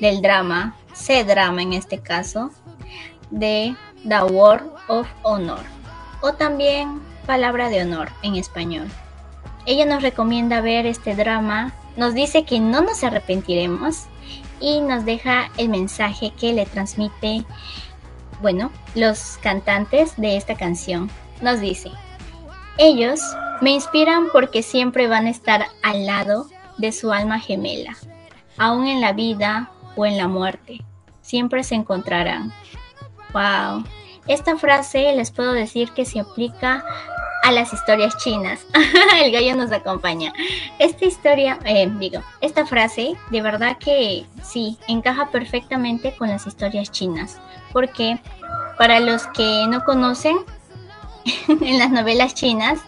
[0.00, 2.50] del drama, C-drama en este caso,
[3.30, 3.74] de
[4.08, 5.62] The Word of Honor,
[6.20, 8.88] o también Palabra de Honor en español.
[9.66, 14.04] Ella nos recomienda ver este drama, nos dice que no nos arrepentiremos
[14.60, 17.44] y nos deja el mensaje que le transmite,
[18.42, 21.10] bueno, los cantantes de esta canción.
[21.40, 21.90] Nos dice,
[22.78, 23.20] ellos
[23.60, 26.46] me inspiran porque siempre van a estar al lado
[26.78, 27.96] de su alma gemela,
[28.58, 30.82] aún en la vida o en la muerte.
[31.20, 32.52] Siempre se encontrarán.
[33.32, 33.84] Wow.
[34.26, 36.84] Esta frase les puedo decir que se aplica
[37.44, 38.66] a las historias chinas.
[39.22, 40.32] El gallo nos acompaña.
[40.78, 46.90] Esta historia, eh, digo, esta frase de verdad que sí, encaja perfectamente con las historias
[46.90, 47.38] chinas.
[47.72, 48.18] Porque
[48.78, 50.38] para los que no conocen,
[51.48, 52.80] en las novelas chinas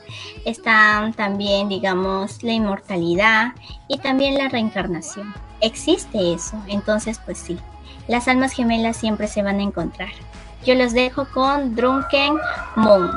[0.44, 3.52] están también, digamos, la inmortalidad
[3.88, 5.34] y también la reencarnación.
[5.60, 7.58] Existe eso, entonces pues sí,
[8.08, 10.10] las almas gemelas siempre se van a encontrar.
[10.64, 12.34] Yo los dejo con Drunken
[12.76, 13.10] Moon.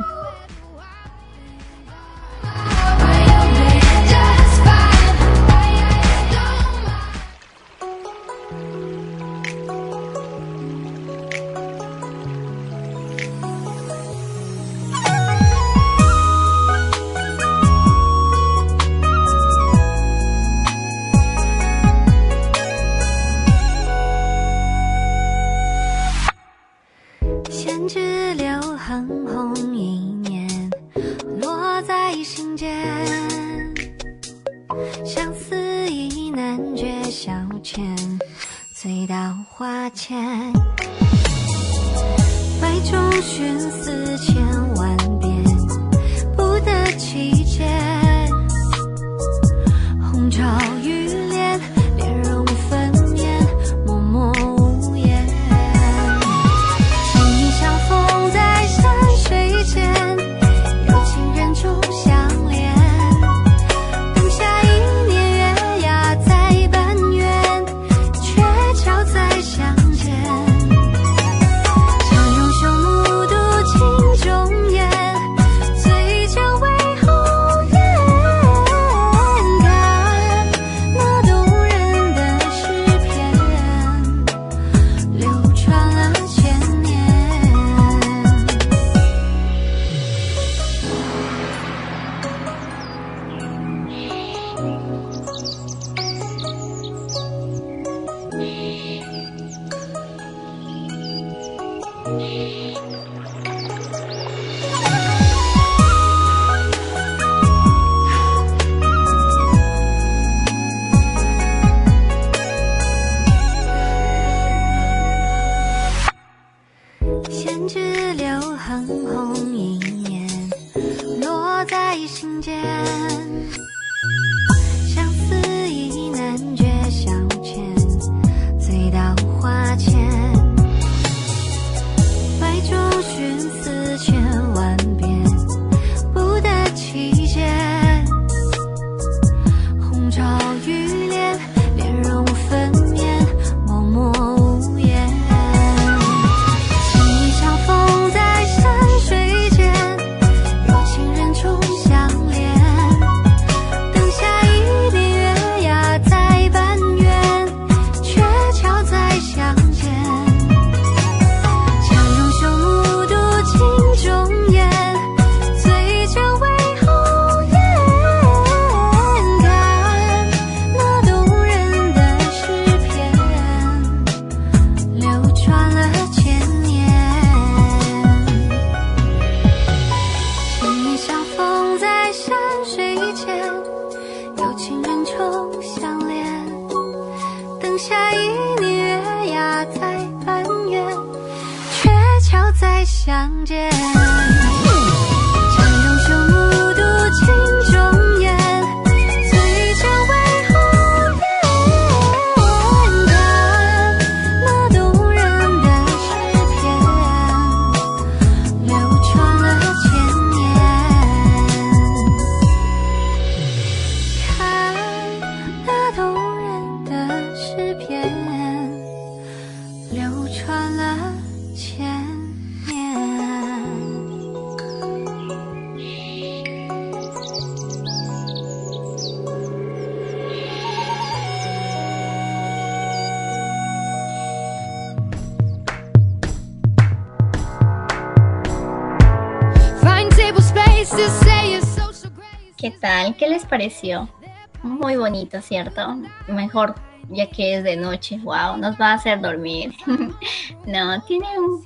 [244.64, 245.97] Muy bonito, ¿cierto?
[246.28, 246.76] Mejor
[247.10, 248.20] ya que es de noche.
[248.24, 249.74] Wow, nos va a hacer dormir.
[250.66, 251.64] no, tiene un,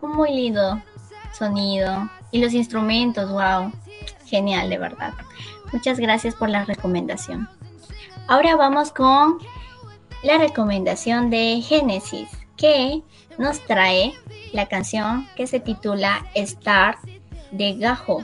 [0.00, 0.82] un muy lindo
[1.32, 2.08] sonido.
[2.30, 3.72] Y los instrumentos, wow.
[4.26, 5.12] Genial, de verdad.
[5.72, 7.48] Muchas gracias por la recomendación.
[8.28, 9.38] Ahora vamos con
[10.22, 13.02] la recomendación de Génesis, que
[13.38, 14.14] nos trae
[14.52, 16.96] la canción que se titula Star
[17.50, 18.22] de Gajo.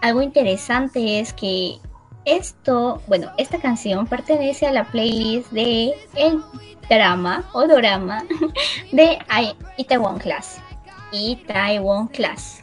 [0.00, 1.78] Algo interesante es que
[2.24, 6.42] esto, bueno, esta canción pertenece a la playlist de el
[6.88, 8.24] drama o dorama
[8.92, 9.18] de
[9.76, 10.60] Itaewon Class.
[11.12, 12.62] Itaewon Class.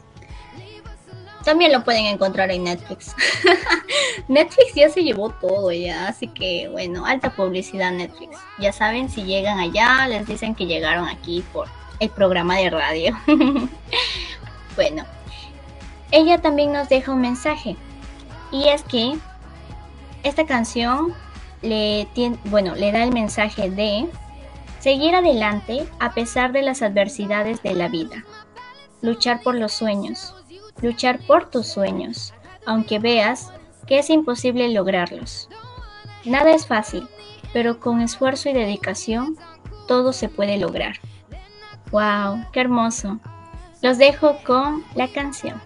[1.44, 3.16] También lo pueden encontrar en Netflix.
[4.28, 8.38] Netflix ya se llevó todo ya, así que bueno, alta publicidad Netflix.
[8.60, 11.68] Ya saben, si llegan allá, les dicen que llegaron aquí por
[12.00, 13.18] el programa de radio.
[14.76, 15.06] bueno,
[16.12, 17.76] ella también nos deja un mensaje.
[18.52, 19.18] Y es que
[20.24, 21.14] esta canción
[21.62, 24.08] le, tien- bueno, le da el mensaje de
[24.80, 28.24] seguir adelante a pesar de las adversidades de la vida.
[29.02, 30.36] Luchar por los sueños.
[30.82, 32.34] Luchar por tus sueños,
[32.66, 33.52] aunque veas
[33.86, 35.50] que es imposible lograrlos.
[36.24, 37.08] Nada es fácil,
[37.52, 39.36] pero con esfuerzo y dedicación
[39.88, 40.96] todo se puede lograr.
[41.92, 42.46] ¡Wow!
[42.54, 43.20] ¡Qué hermoso!
[43.82, 45.62] Los dejo con la canción.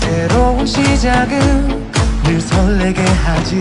[0.00, 1.90] 새로운 시작은
[2.24, 3.60] 늘 설레게 하지.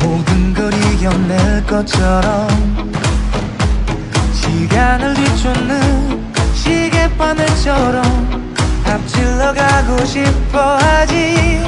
[0.00, 2.48] 모든 걸 이겨낼 것처럼
[4.32, 8.54] 시간을 뒤쫓는 시계바늘처럼
[8.86, 11.62] 앞질러 가고 싶어 하지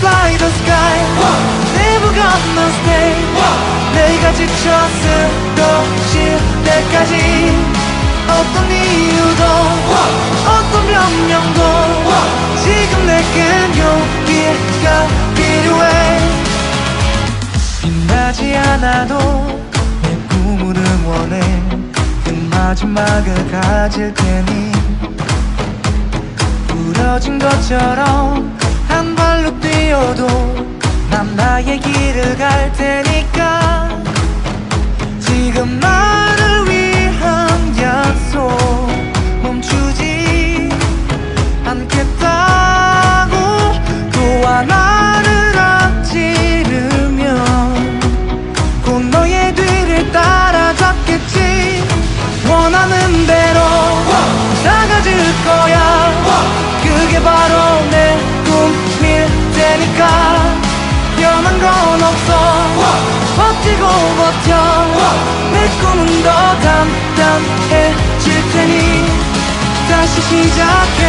[0.00, 0.96] fly the sky
[1.76, 3.10] Never gonna stay
[3.94, 7.79] 내가 지쳐 쓰러질 때까지
[8.30, 9.44] 어떤 이유도
[10.46, 11.60] 어떤 변명도
[12.62, 16.20] 지금 내겐 용기가 필요해.
[17.82, 19.18] 빛나지 않아도
[20.02, 21.40] 내 꿈을 응원해.
[22.24, 24.72] 그 마지막을 가질 테니.
[26.68, 28.56] 부러진 것처럼
[28.88, 30.26] 한 발로 뛰어도
[31.10, 33.90] 난 나의 길을 갈 테니까.
[35.18, 36.09] 지금 위한
[38.30, 38.48] 약속
[39.42, 40.68] 멈추지
[41.64, 43.34] 않겠다고
[44.12, 47.26] 또 하나를 앞지르면
[48.84, 51.82] 곧 너의 뒤를 따라잡겠지.
[52.48, 53.58] 원하는 대로
[54.62, 55.12] 나가질
[55.44, 56.12] 거야.
[56.84, 59.26] 그게 바로 내 꿈일
[59.56, 60.60] 테니까.
[61.16, 62.69] 변한 건 없어
[63.60, 64.50] 버티고 버텨.
[65.52, 66.28] 내 꿈은 더
[66.60, 68.74] 단단해질 테니
[69.88, 71.00] 다시 시작해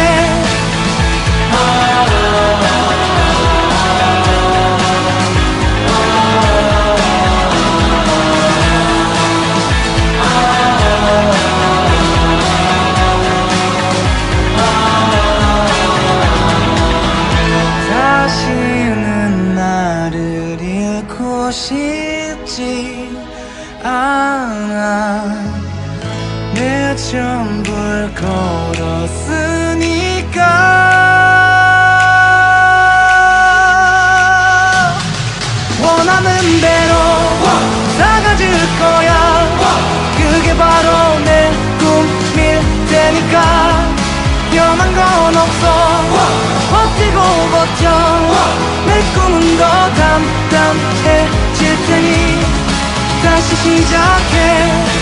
[53.22, 55.01] 다시 시작해.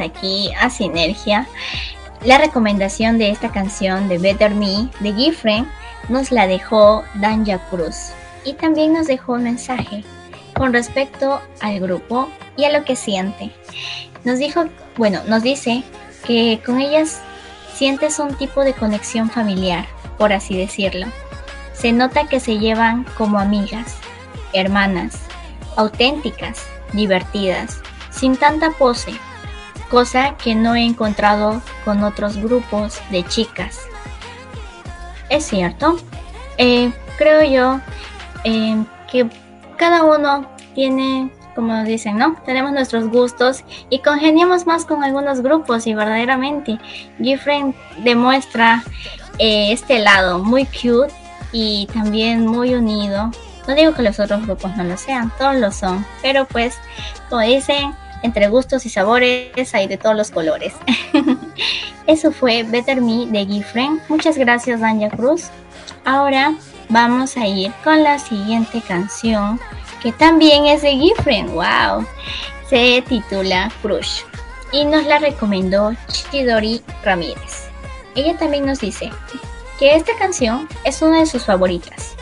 [0.00, 1.46] aquí a Sinergia.
[2.24, 5.68] La recomendación de esta canción de Better Me de Giffren
[6.08, 8.12] nos la dejó Danja Cruz
[8.44, 10.04] y también nos dejó un mensaje
[10.54, 13.50] con respecto al grupo y a lo que siente.
[14.24, 14.64] Nos dijo,
[14.96, 15.84] bueno, nos dice
[16.26, 17.20] que con ellas
[17.74, 19.86] sientes un tipo de conexión familiar,
[20.18, 21.06] por así decirlo.
[21.72, 23.96] Se nota que se llevan como amigas,
[24.52, 25.20] hermanas,
[25.76, 27.80] auténticas, divertidas,
[28.10, 29.12] sin tanta pose,
[29.90, 33.80] cosa que no he encontrado con otros grupos de chicas.
[35.28, 35.98] Es cierto,
[36.56, 37.80] eh, creo yo
[38.44, 39.28] eh, que
[39.76, 42.36] cada uno tiene, como dicen, ¿no?
[42.44, 46.78] Tenemos nuestros gustos y congeniamos más con algunos grupos y verdaderamente
[47.20, 48.82] Giffren demuestra
[49.38, 51.12] eh, este lado muy cute
[51.52, 53.30] y también muy unido.
[53.66, 56.78] No digo que los otros grupos no lo sean, todos lo son, pero pues,
[57.28, 60.74] como dicen, entre gustos y sabores hay de todos los colores.
[62.06, 64.00] Eso fue Better Me de Gifren.
[64.08, 65.50] Muchas gracias, Danja Cruz.
[66.04, 66.54] Ahora
[66.88, 69.60] vamos a ir con la siguiente canción,
[70.02, 71.52] que también es de Gifren.
[71.52, 72.06] ¡Wow!
[72.70, 74.22] Se titula Crush
[74.72, 77.68] y nos la recomendó Chidori Ramírez.
[78.14, 79.10] Ella también nos dice
[79.78, 82.14] que esta canción es una de sus favoritas.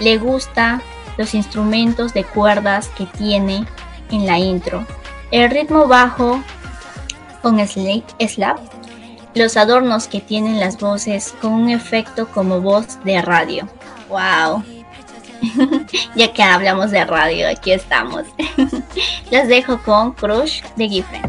[0.00, 0.80] Le gusta
[1.18, 3.66] los instrumentos de cuerdas que tiene
[4.10, 4.86] en la intro
[5.32, 6.44] el ritmo bajo
[7.40, 8.58] con slap,
[9.34, 13.66] los adornos que tienen las voces con un efecto como voz de radio.
[14.10, 14.62] ¡Wow!
[16.14, 18.24] ya que hablamos de radio, aquí estamos.
[19.30, 21.22] Las dejo con Crush de Giffen.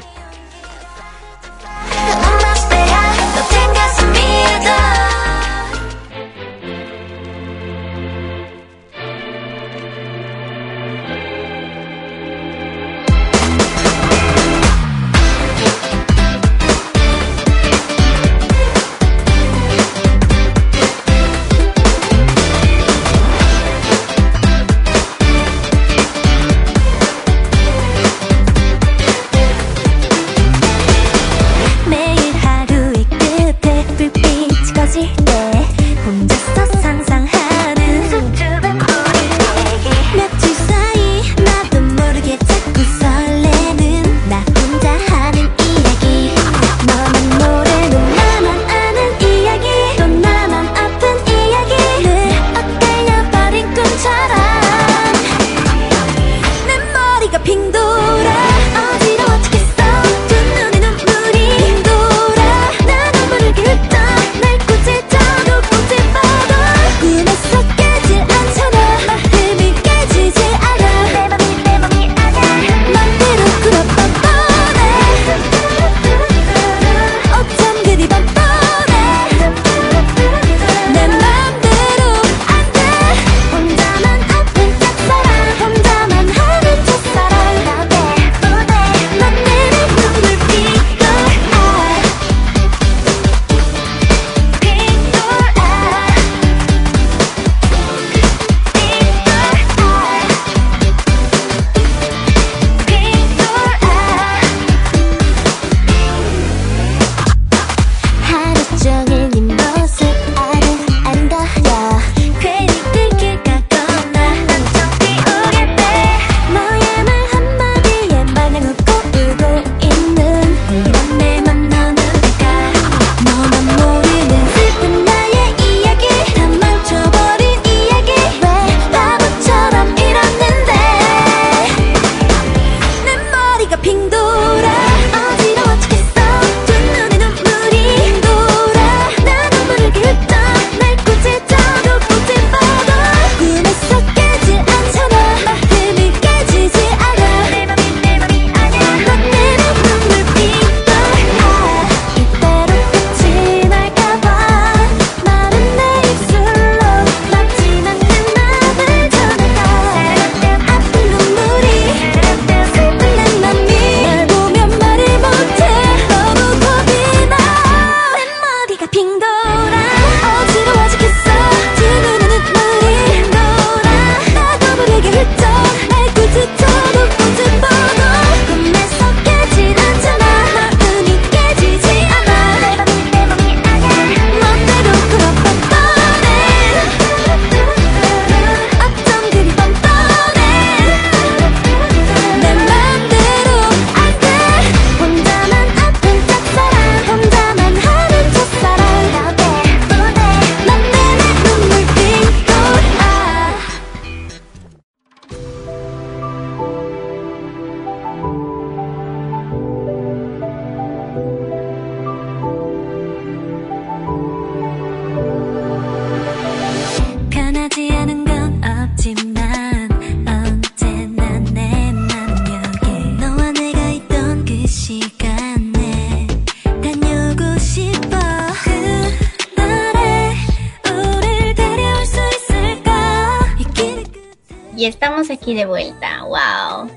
[234.85, 236.89] estamos aquí de vuelta, wow.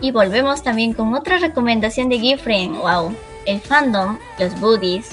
[0.00, 3.14] Y volvemos también con otra recomendación de Gifren, wow.
[3.46, 5.10] El fandom, los buddies,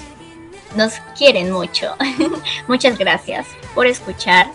[0.76, 1.96] nos quieren mucho.
[2.68, 4.48] Muchas gracias por escuchar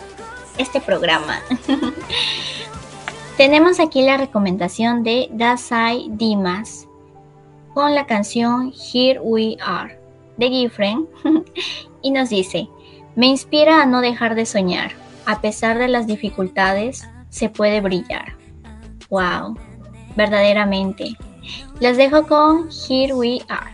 [0.57, 1.39] este programa.
[3.37, 6.87] Tenemos aquí la recomendación de Dasai Dimas
[7.73, 9.97] con la canción Here We Are
[10.37, 11.07] de Gifren
[12.01, 12.67] y nos dice,
[13.15, 14.91] me inspira a no dejar de soñar,
[15.25, 18.37] a pesar de las dificultades, se puede brillar.
[19.09, 19.57] ¡Wow!
[20.15, 21.17] Verdaderamente.
[21.79, 23.73] Los dejo con Here We Are.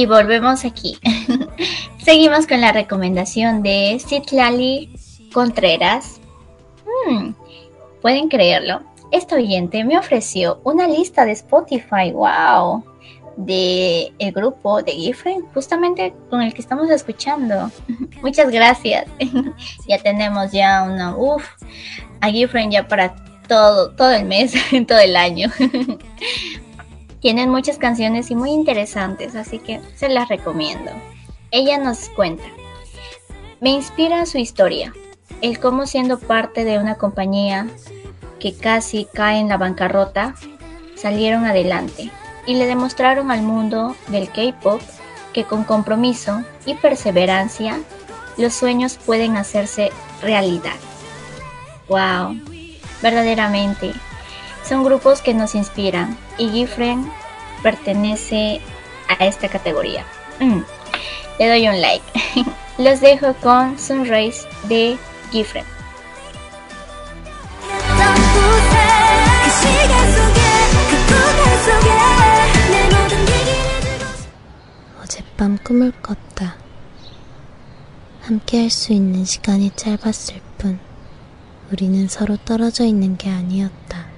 [0.00, 0.98] y volvemos aquí.
[2.02, 4.90] Seguimos con la recomendación de Citlali
[5.30, 6.20] Contreras.
[7.06, 7.32] Hmm,
[8.00, 8.80] Pueden creerlo.
[9.12, 12.82] Este oyente me ofreció una lista de Spotify, wow,
[13.36, 17.70] de el grupo de Giffen, justamente con el que estamos escuchando.
[18.22, 19.04] Muchas gracias.
[19.86, 21.44] ya tenemos ya una, uff,
[22.22, 23.14] a Giffen ya para
[23.46, 24.54] todo, todo el mes,
[24.88, 25.50] todo el año.
[27.20, 30.90] Tienen muchas canciones y muy interesantes, así que se las recomiendo.
[31.50, 32.44] Ella nos cuenta.
[33.60, 34.94] Me inspira su historia,
[35.42, 37.68] el cómo siendo parte de una compañía
[38.38, 40.34] que casi cae en la bancarrota,
[40.96, 42.10] salieron adelante
[42.46, 44.80] y le demostraron al mundo del K-Pop
[45.34, 47.78] que con compromiso y perseverancia
[48.38, 49.90] los sueños pueden hacerse
[50.22, 50.76] realidad.
[51.88, 52.40] ¡Wow!
[53.02, 53.92] Verdaderamente,
[54.66, 57.12] son grupos que nos inspiran, y Gifren
[57.62, 58.60] pertenece
[59.08, 60.04] a esta categoría.
[60.40, 60.60] Mm.
[61.38, 62.04] Le doy un like.
[62.78, 64.96] Los dejo con Sunrise de
[65.30, 65.64] Gifren.
[75.02, 76.56] 어젯밤 꿈을 꿨다.
[78.22, 80.78] 함께할 수 있는 시간이 짧았을 뿐,
[81.72, 84.09] 우리는 서로 떨어져 있는 게 아니었다.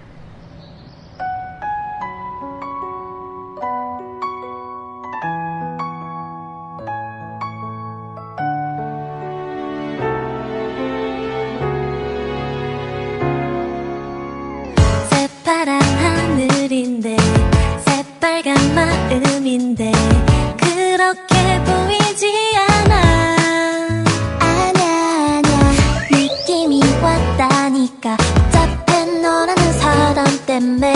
[30.52, 30.92] 때문에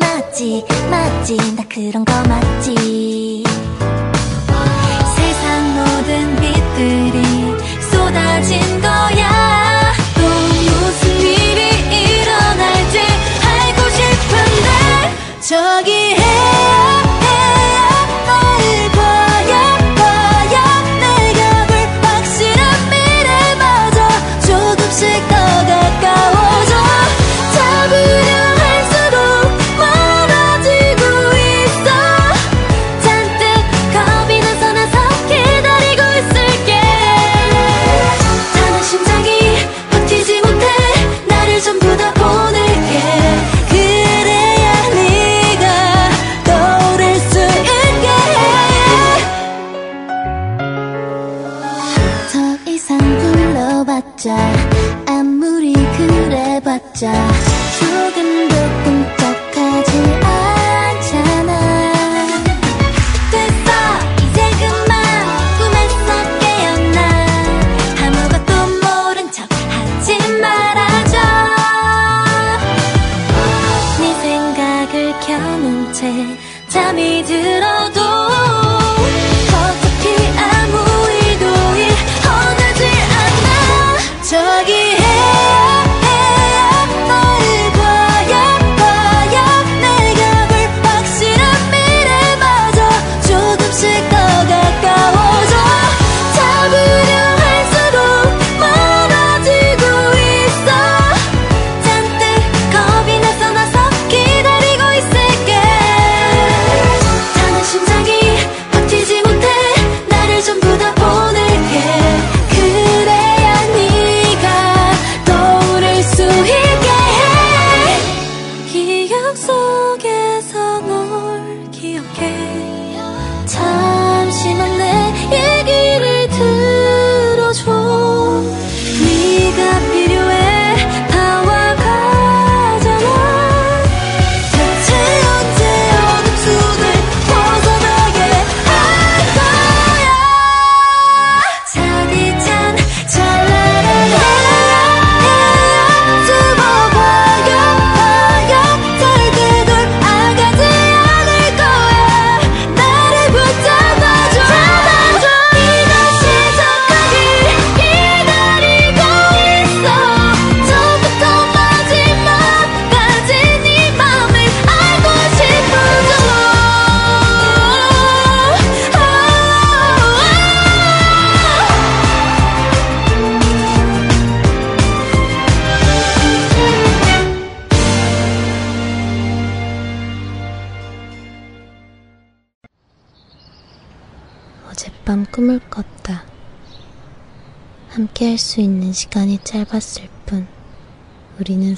[0.00, 1.36] 맞지 맞지.
[1.54, 3.44] 나 그런 거 맞지.
[5.14, 7.22] 세상 모든 빛들이
[7.88, 9.92] 쏟아진 거야.
[10.16, 11.60] 또 무슨 일이
[12.18, 12.98] 일어날지
[13.46, 14.68] 알고 싶은데
[15.40, 15.99] 저기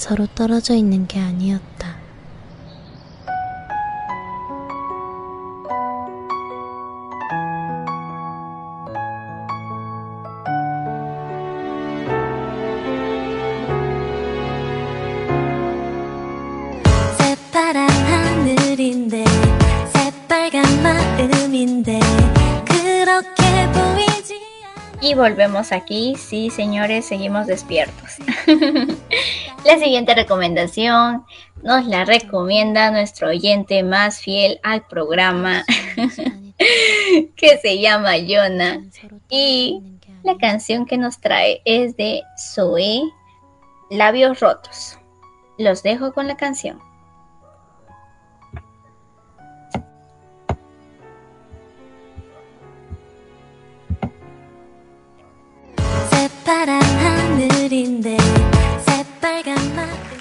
[0.03, 0.27] 서로
[25.05, 28.17] Y volvemos aquí, sí señores, seguimos despiertos.
[29.65, 31.25] La siguiente recomendación
[31.63, 35.65] nos la recomienda nuestro oyente más fiel al programa,
[37.37, 38.83] que se llama Yona.
[39.29, 39.81] Y
[40.25, 43.03] la canción que nos trae es de Zoe,
[43.89, 44.99] Labios Rotos.
[45.59, 46.81] Los dejo con la canción.
[59.23, 60.12] 빨간 맛.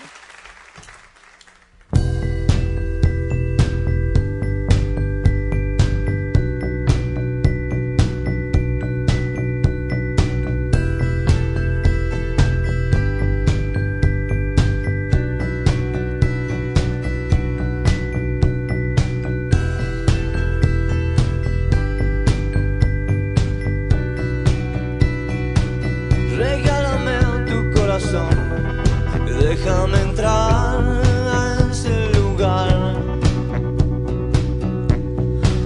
[29.51, 32.95] Déjame entrar a ese lugar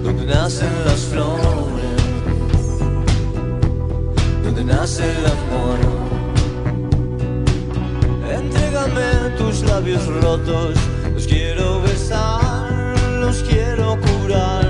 [0.03, 2.01] donde nacen las flores,
[4.43, 5.79] donde nace el amor.
[8.27, 10.73] Entrégame tus labios rotos,
[11.13, 14.64] los quiero besar, los quiero curar.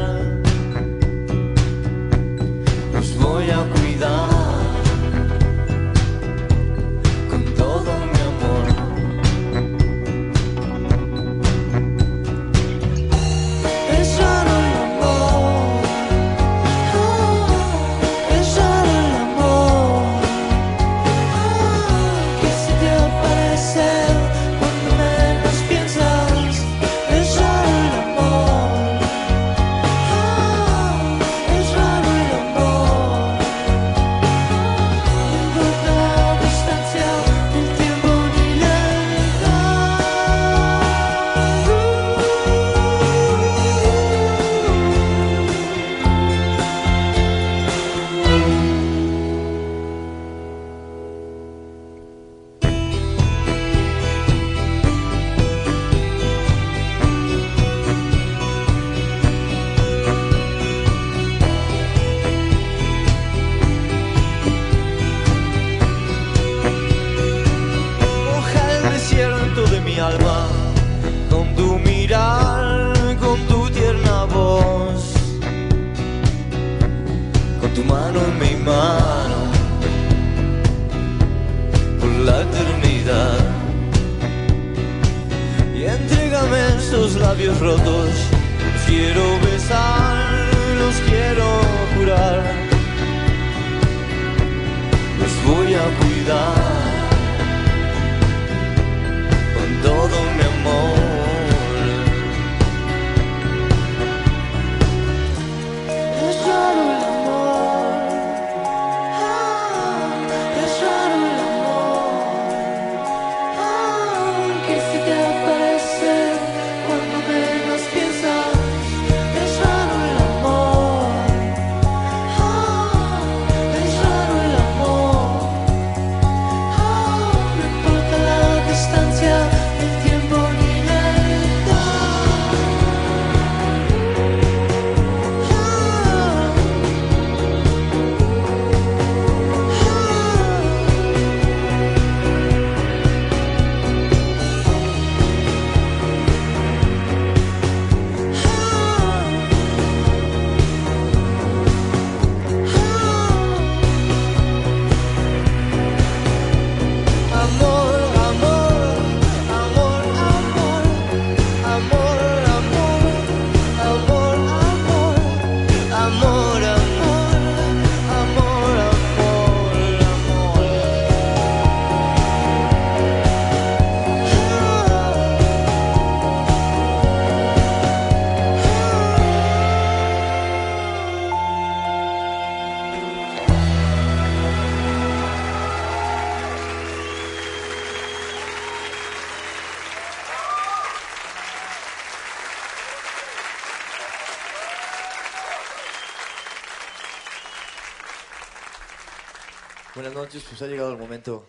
[200.26, 201.48] noches, pues ha llegado el momento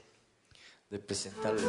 [0.90, 1.64] de presentarles.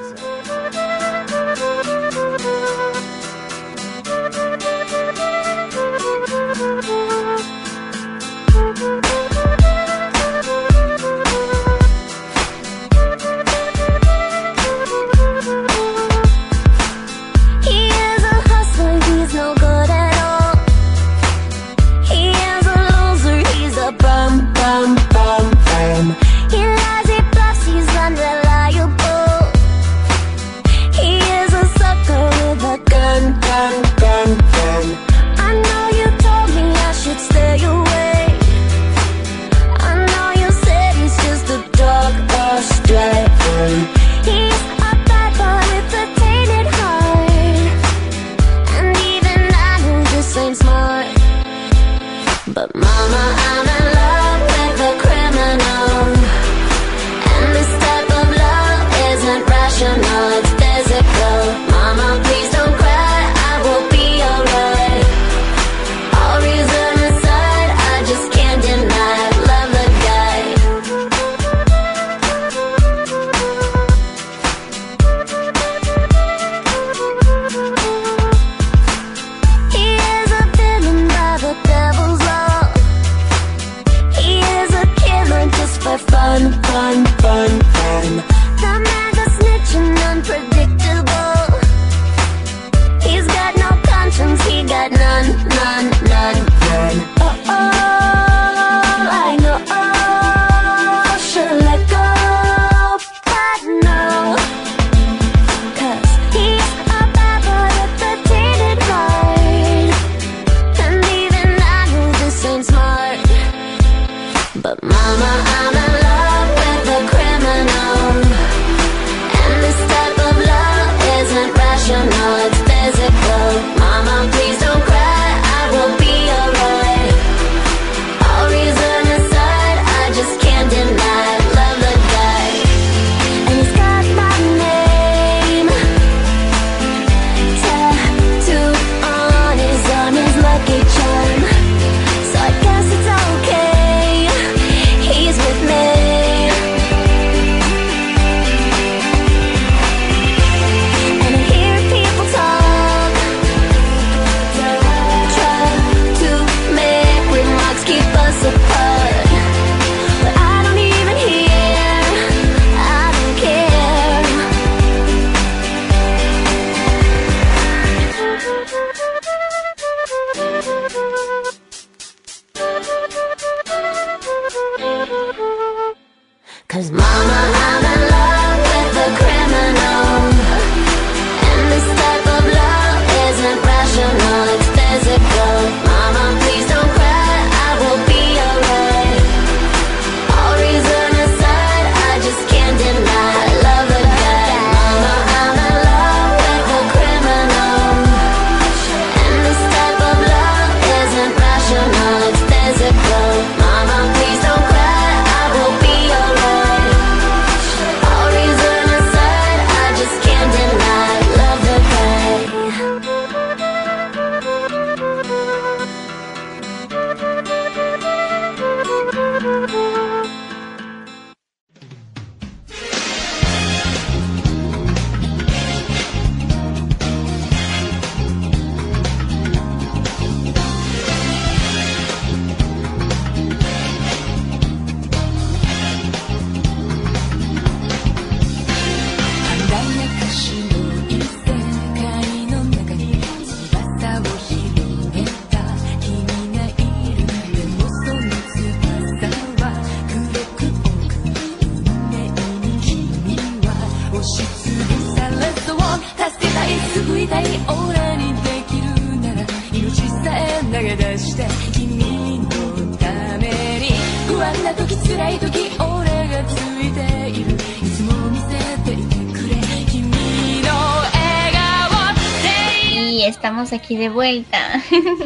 [273.73, 274.83] aquí de vuelta.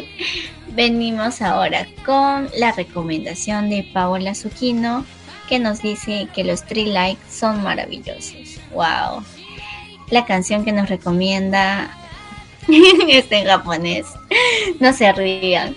[0.76, 5.06] Venimos ahora con la recomendación de Paola Zucchino
[5.50, 8.60] que nos dice que los Three Likes son maravillosos.
[8.74, 9.24] ¡Wow!
[10.10, 11.92] La canción que nos recomienda
[13.10, 14.08] está en japonés.
[14.80, 15.76] No se rían.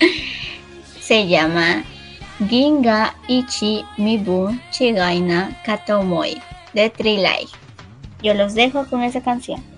[1.00, 1.84] se llama
[2.48, 6.40] Ginga Ichi Mibu Chigaina Katomoi
[6.74, 7.52] de Three Likes.
[8.22, 9.75] Yo los dejo con esa canción.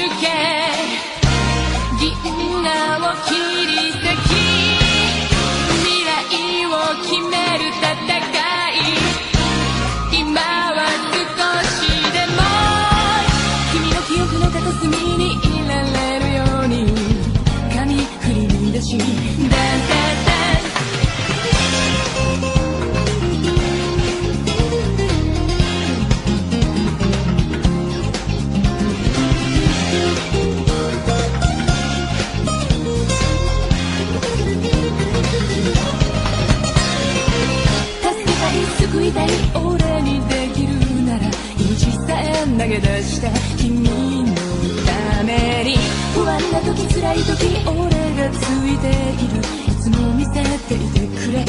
[0.00, 0.24] 抜け。
[2.00, 2.16] 銀
[2.62, 3.36] 河を切
[3.66, 4.32] り裂き
[5.84, 6.68] 未来を
[7.02, 7.89] 決めるため
[42.80, 44.34] 出した君の
[44.86, 45.76] ために。
[46.14, 47.76] 不安な時辛い時俺
[48.16, 49.40] がついている。
[49.68, 51.44] いつも見せていてくれ。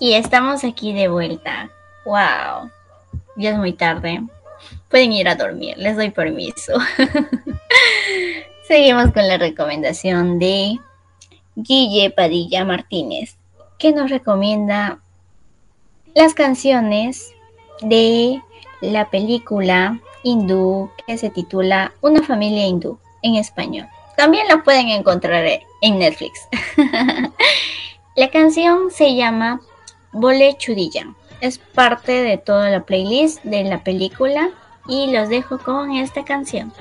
[0.00, 1.68] Y estamos aquí de vuelta.
[2.06, 2.70] ¡Wow!
[3.36, 4.22] Ya es muy tarde.
[4.88, 6.72] Pueden ir a dormir, les doy permiso.
[8.66, 10.78] Seguimos con la recomendación de
[11.54, 13.36] Guille Padilla Martínez,
[13.78, 15.00] que nos recomienda
[16.14, 17.34] las canciones
[17.82, 18.40] de
[18.80, 23.86] la película hindú que se titula Una familia hindú en español.
[24.16, 25.44] También la pueden encontrar
[25.82, 26.48] en Netflix.
[28.16, 29.60] La canción se llama
[30.12, 31.14] Bole Chudilla.
[31.40, 34.50] Es parte de toda la playlist de la película
[34.86, 36.72] y los dejo con esta canción.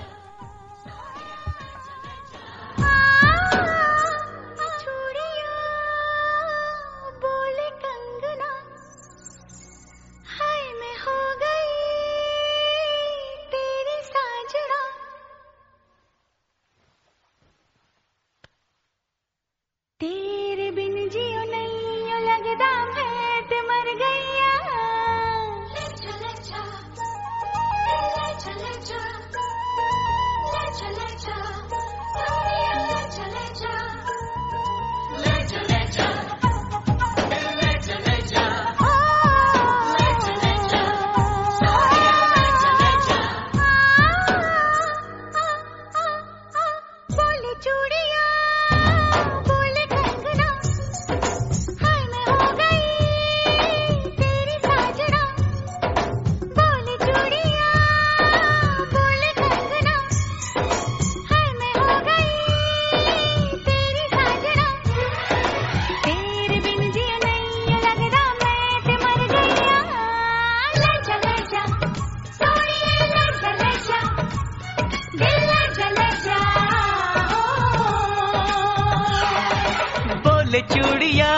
[80.72, 81.32] चूड़िया,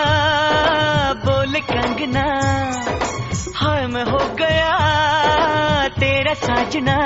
[1.25, 2.25] बोल कंगना
[3.55, 4.71] हाय मैं हो गया
[5.99, 6.97] तेरा साजना।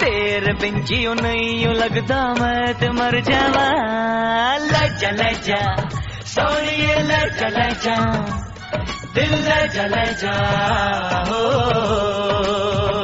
[0.00, 3.66] तेरे बिन जियो नहीं यो लगदा मैं ते मर जावा।
[4.66, 5.62] ले जा ले जा
[6.26, 7.96] सोनिए ले जा
[9.14, 10.36] दिल ले जा ले जा
[11.28, 12.95] हो।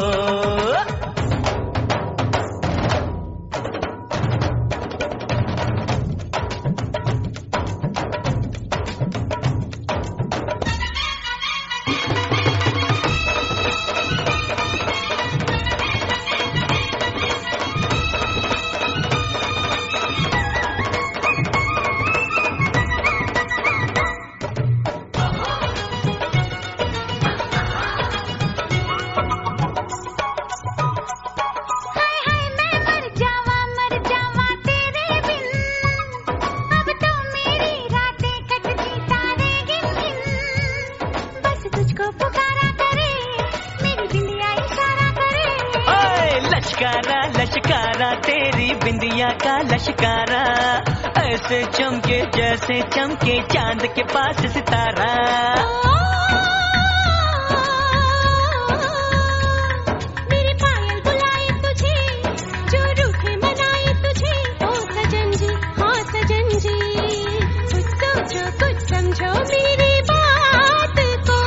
[70.11, 70.99] बात
[71.29, 71.39] को।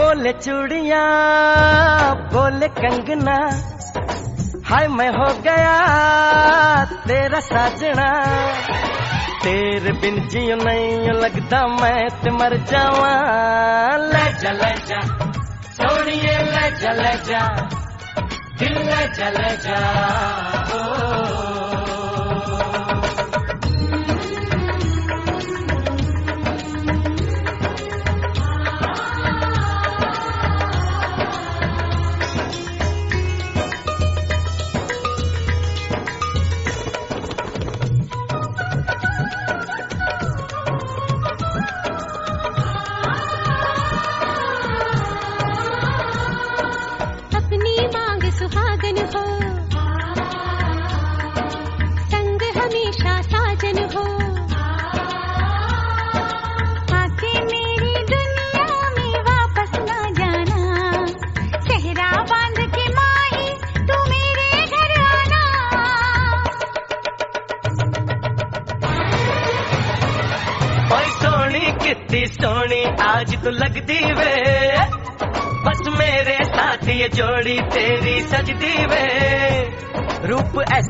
[0.00, 1.04] बोले चूड़िया
[2.32, 3.38] बोले कंगना
[4.66, 5.78] हाय मैं हो गया
[6.84, 8.11] तेरा साजना।
[9.72, 13.12] तेरे बिन जियो नहीं लगता, मैं ते मर जावा
[13.96, 15.00] ले जा ले जा,
[15.72, 17.40] सोनिए, ले जा ले जा,
[18.58, 19.78] दिल ले जा ले जा
[20.76, 21.51] ओ। अपनी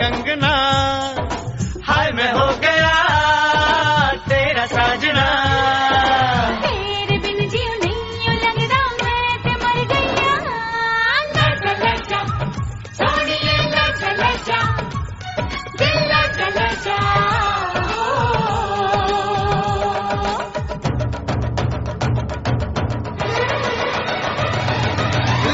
[0.00, 0.54] कंगना,
[1.86, 2.94] हाय मैं हो गया
[4.28, 5.26] तेरा साजना।
[6.64, 10.34] तेरे बिन जीव नहीं लगदा मैं ते मर गईया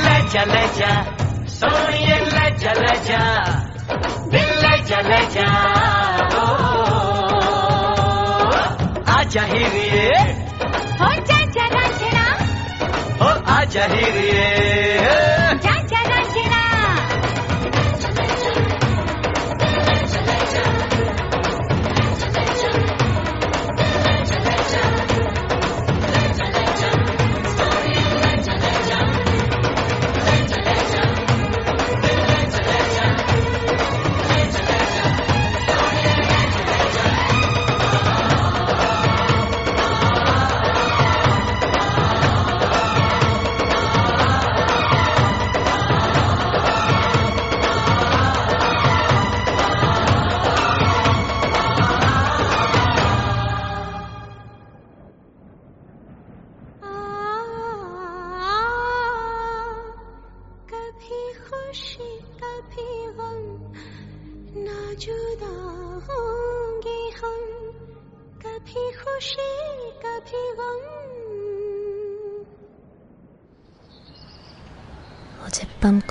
[0.05, 0.93] लजा लजा
[1.59, 2.15] सोनिए
[9.35, 10.03] जा हीरे
[11.01, 12.27] हो चा चला चला
[13.23, 14.29] हो आजा हीरे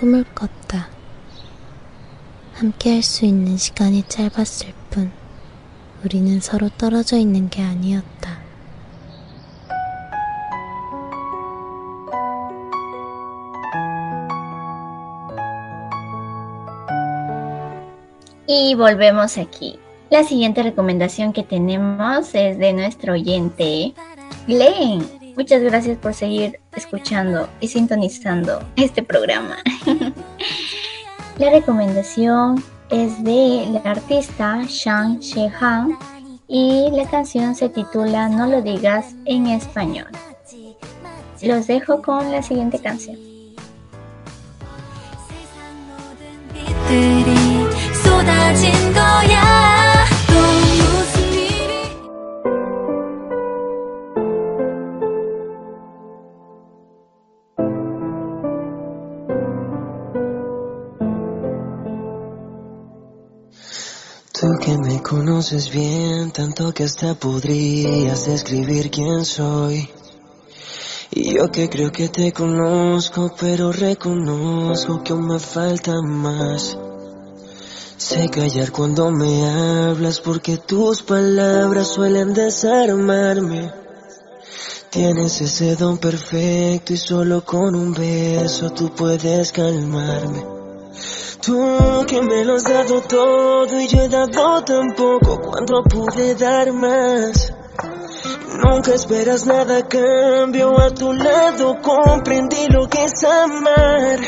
[0.04, 0.90] 꿈을 꿨다.
[2.56, 5.10] 함께 할 수 있는 시간이 짧았을 뿐,
[6.04, 8.38] 우리는 서로 떨어져 있는 게 아니었다.
[18.50, 19.80] Y volvemos aquí.
[20.10, 23.94] La siguiente recomendación que tenemos es de nuestro oyente,
[24.48, 25.23] Glenn.
[25.37, 29.57] Muchas gracias por seguir escuchando y sintonizando este programa.
[31.39, 35.99] la recomendación es de la artista Shang Shehan
[36.49, 40.09] y la canción se titula No lo digas en español.
[41.43, 43.29] Los dejo con la siguiente canción.
[46.89, 47.35] 빛들이
[48.03, 49.82] 쏟아 쏟아진 거야
[65.34, 69.90] Conoces bien, tanto que hasta podrías describir quién soy.
[71.10, 76.78] Y yo que creo que te conozco, pero reconozco que aún me falta más.
[77.98, 83.72] Sé callar cuando me hablas porque tus palabras suelen desarmarme.
[84.92, 90.63] Tienes ese don perfecto y solo con un beso tú puedes calmarme.
[91.46, 96.36] Tú que me lo has dado todo y yo he dado tan poco cuando pude
[96.36, 97.54] dar más.
[98.64, 104.20] Nunca esperas nada cambio, a tu lado comprendí lo que es amar.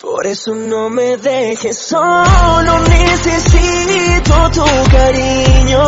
[0.00, 5.84] Por eso no me dejes solo, necesito tu cariño.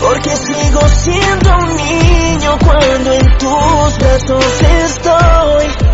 [0.00, 5.85] Porque sigo siendo un niño cuando en tus brazos estoy.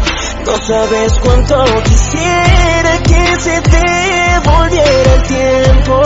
[0.45, 6.03] No sabes cuánto quisiera que se devolviera el tiempo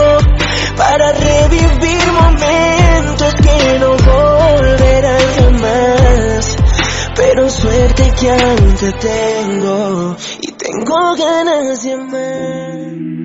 [0.77, 6.55] para revivir momentos que no volverán jamás.
[7.15, 13.16] Pero suerte que aún te tengo y tengo ganas de amar.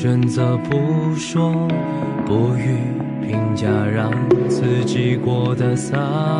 [0.00, 1.66] 选择不说
[2.24, 2.78] 不语
[3.20, 4.12] 评价，让
[4.48, 5.98] 自己过得洒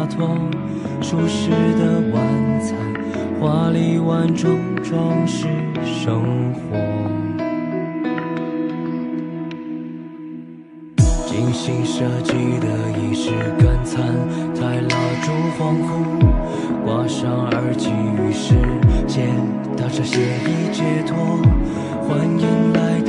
[0.08, 0.38] 脱。
[1.02, 2.22] 舒适的晚
[2.60, 2.78] 餐，
[3.40, 5.48] 华丽碗中装饰
[5.84, 6.78] 生活。
[11.26, 14.06] 精心设计的仪式感餐，
[14.54, 14.94] 台蜡
[15.24, 15.90] 烛恍惚，
[16.84, 18.54] 挂上耳机，与世
[19.08, 19.26] 界
[19.76, 21.16] 达成协议解脱，
[22.06, 23.07] 欢迎来到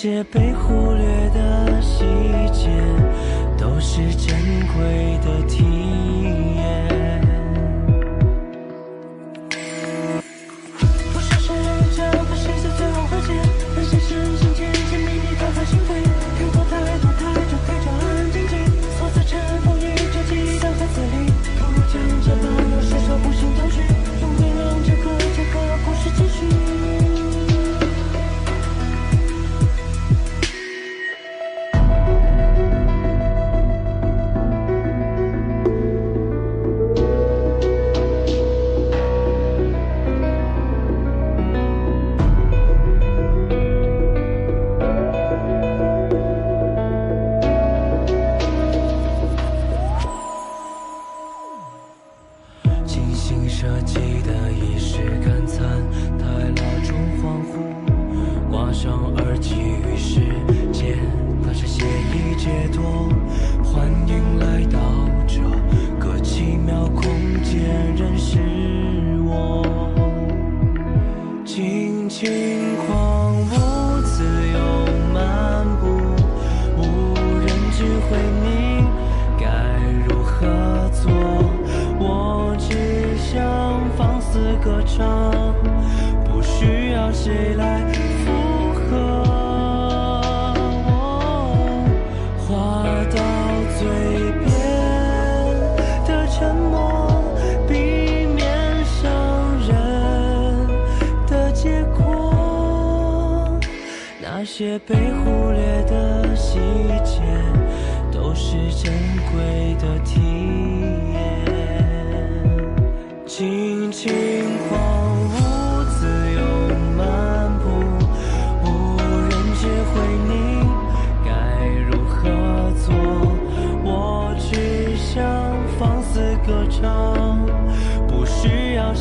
[0.00, 2.04] 些被忽略的细
[2.52, 2.70] 节，
[3.58, 4.38] 都是珍
[4.76, 5.87] 贵的体验。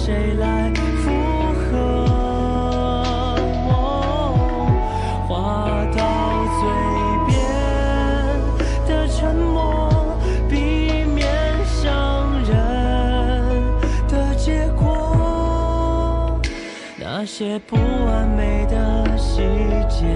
[0.08, 0.72] 谁来
[1.04, 1.12] 附
[1.52, 1.76] 和？
[3.68, 3.74] 哦
[5.28, 6.00] 话到
[6.62, 6.64] 嘴
[7.28, 7.36] 边
[8.88, 10.16] 的沉默，
[10.50, 11.28] 避免
[11.66, 12.50] 伤人
[14.08, 16.40] 的结果。
[16.98, 19.42] 那些不完美的细
[19.90, 20.16] 节，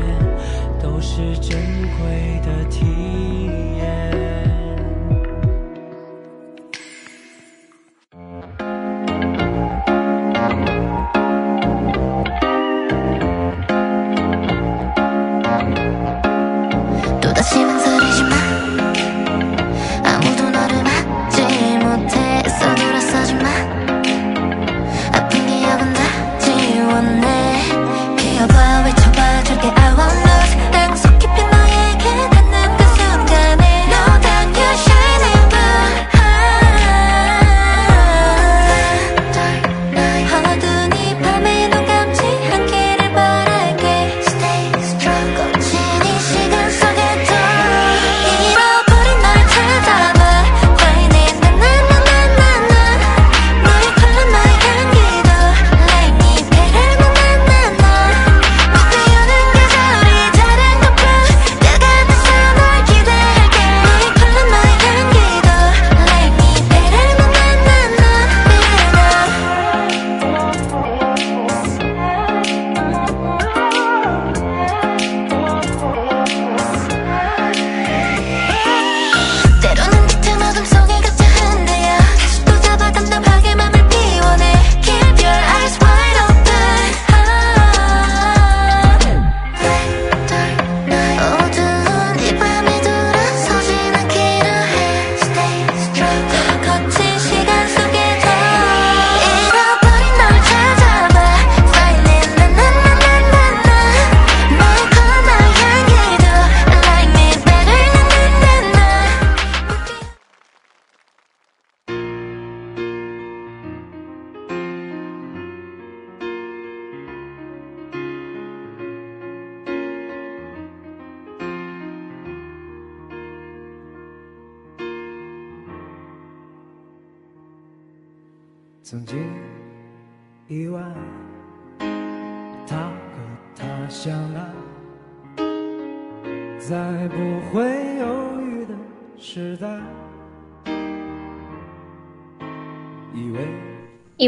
[0.82, 1.60] 都是珍
[2.00, 2.86] 贵的体
[3.78, 4.21] 验。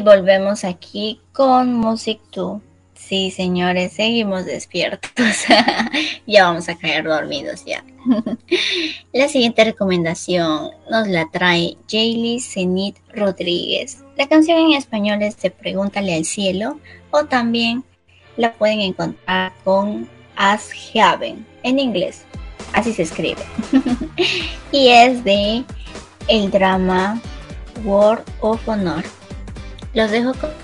[0.03, 2.61] Volvemos aquí con Music 2.
[2.93, 5.11] Sí, señores, seguimos despiertos.
[6.27, 7.83] ya vamos a caer dormidos ya.
[9.13, 14.03] la siguiente recomendación nos la trae Jaylee Zenit Rodríguez.
[14.15, 16.79] La canción en español es de Pregúntale al cielo
[17.11, 17.83] o también
[18.37, 22.23] la pueden encontrar con As Heaven en inglés.
[22.73, 23.43] Así se escribe.
[24.71, 25.63] y es de
[26.27, 27.21] el drama
[27.83, 29.03] World of Honor.
[29.93, 30.62] Los dejo con...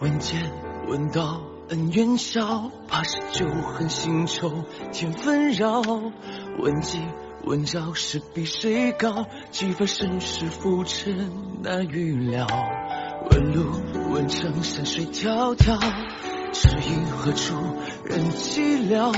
[0.00, 0.52] 问剑
[0.86, 5.82] 问道恩怨消，怕是旧恨新仇添纷扰。
[6.60, 7.00] 问计
[7.44, 9.26] 问招是比谁高？
[9.50, 12.46] 几番身世浮沉难预料。
[13.28, 13.72] 问路
[14.12, 15.76] 问程山水迢迢，
[16.52, 17.56] 知音何处
[18.04, 19.10] 人寂寥？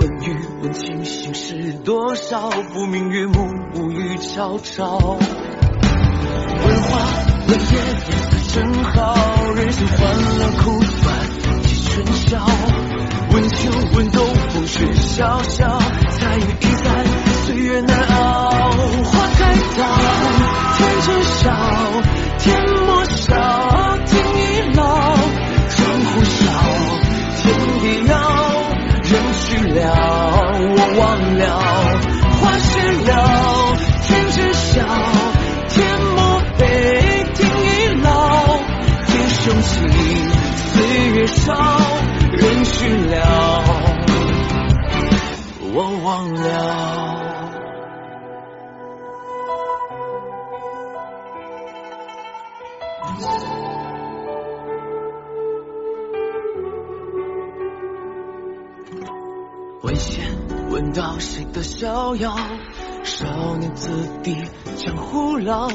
[0.00, 2.50] 问雨问情心事多少？
[2.50, 4.98] 不明月暮暮雨悄悄。
[4.98, 6.98] 问花
[7.46, 9.16] 问叶正好，
[9.56, 12.46] 人生欢乐苦短几春宵。
[13.30, 15.80] 问秋问冬风雪潇潇，
[16.10, 17.06] 彩云易散
[17.46, 18.50] 岁月难熬。
[19.04, 19.80] 花开早，
[20.76, 21.06] 天知
[21.40, 21.50] 晓，
[22.40, 23.34] 天莫笑，
[24.04, 24.84] 天已老。
[25.70, 26.42] 江湖笑，
[27.38, 27.42] 天
[27.80, 28.12] 地遥，
[29.02, 29.80] 人去了，
[30.76, 31.00] 我忘
[31.38, 31.42] 了。
[32.38, 32.70] 花谢
[33.10, 33.10] 了，
[42.72, 43.62] 去了。
[45.74, 46.42] 我忘了。
[59.82, 60.24] 危险，
[60.70, 62.34] 闻到谁的逍遥？
[63.02, 63.90] 少年子
[64.22, 64.36] 弟
[64.76, 65.68] 江湖老，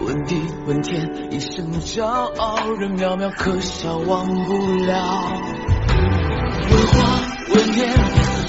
[0.00, 4.54] 问地问天，一生骄傲，人渺渺可笑，忘不
[4.84, 5.55] 了。
[6.70, 6.94] 问花
[7.48, 7.88] 问叶，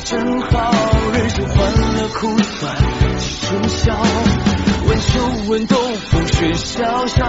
[0.05, 0.71] 真好，
[1.13, 1.55] 人生欢
[1.95, 2.75] 乐苦短
[3.17, 3.93] 几春宵。
[4.87, 5.77] 问秋问冬，
[6.09, 7.25] 风雪萧萧，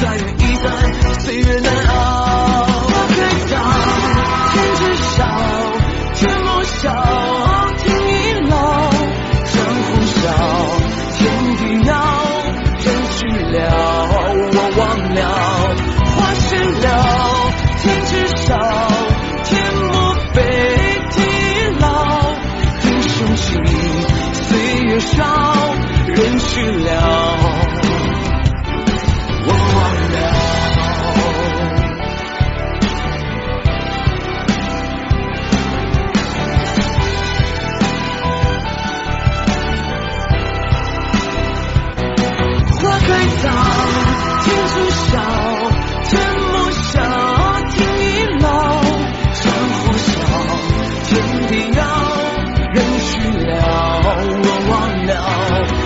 [0.00, 0.66] 再远一段
[1.20, 1.94] 岁月难熬。
[2.64, 3.14] 花开
[3.46, 3.54] 早，
[4.52, 4.80] 天知
[5.16, 5.18] 晓，
[6.14, 6.92] 天莫笑，
[26.70, 26.90] 了
[29.46, 29.78] 我忘
[30.12, 30.16] 了
[42.74, 43.08] 花开
[43.42, 43.44] 早
[44.42, 45.12] 天知晓
[46.04, 46.12] 天
[46.50, 46.84] 莫笑
[47.70, 48.04] 天亦
[48.42, 48.46] 老
[49.34, 50.08] 江湖小
[51.04, 51.10] 天
[51.48, 51.80] 地遥
[52.74, 53.08] 人去
[53.46, 53.50] 了
[54.42, 54.74] 我忘
[55.06, 55.85] 了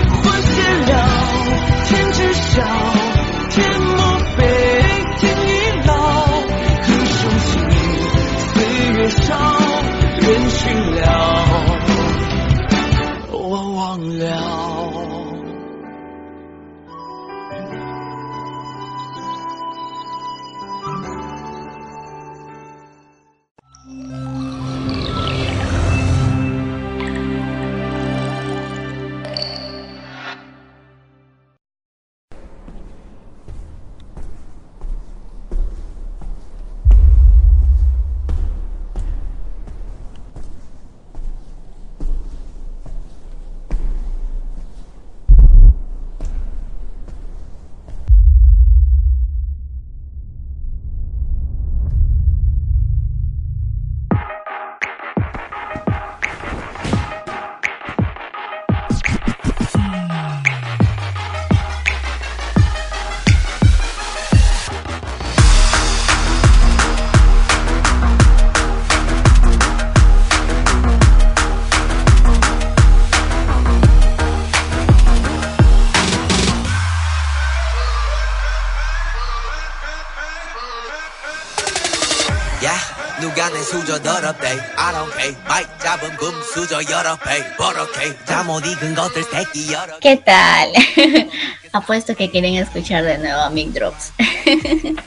[83.49, 88.63] 누가 내 수저 더럽대 I don't care 마이크 잡은 금 수저 여러 배 버럭해 잠못
[88.63, 90.71] 익은 것들 새끼 여러 ¿Qué tal?
[91.73, 94.13] Apuesto que quieren escuchar de nuevo a Mic Drops.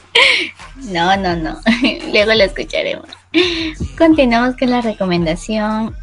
[0.90, 1.60] no, no, no.
[2.12, 3.06] Luego lo escucharemos.
[3.96, 5.94] Continuamos con la recomendación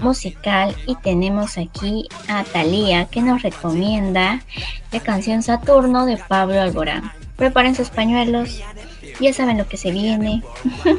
[0.00, 4.42] musical y tenemos aquí a Thalía que nos recomienda
[4.92, 7.10] la canción Saturno de Pablo Alborán.
[7.36, 8.60] Preparen sus pañuelos,
[9.19, 10.41] ya saben lo que se viene.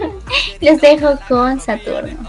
[0.60, 2.28] Les dejo con Saturno.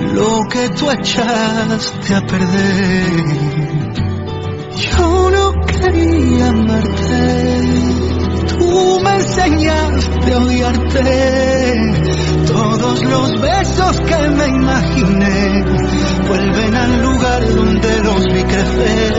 [0.00, 3.46] lo que tú echaste a perder.
[4.76, 7.62] Yo no quería amarte,
[8.58, 11.92] tú me enseñaste a odiarte.
[12.46, 15.64] Todos los besos que me imaginé
[16.28, 19.14] vuelven al lugar donde los vi crecer.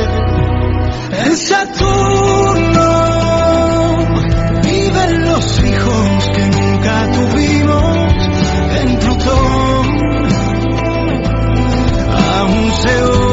[1.26, 2.88] En Saturno
[4.64, 8.14] viven los hijos que nunca tuvimos.
[8.80, 9.66] En Plutón
[12.81, 13.26] seu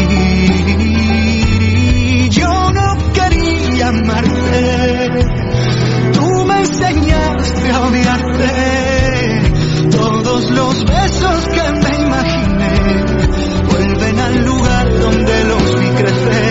[2.31, 5.25] Yo no quería amarte,
[6.13, 8.51] tú me enseñaste a odiarte.
[9.91, 13.05] Todos los besos que me imaginé
[13.69, 16.46] vuelven al lugar donde los vi crecer.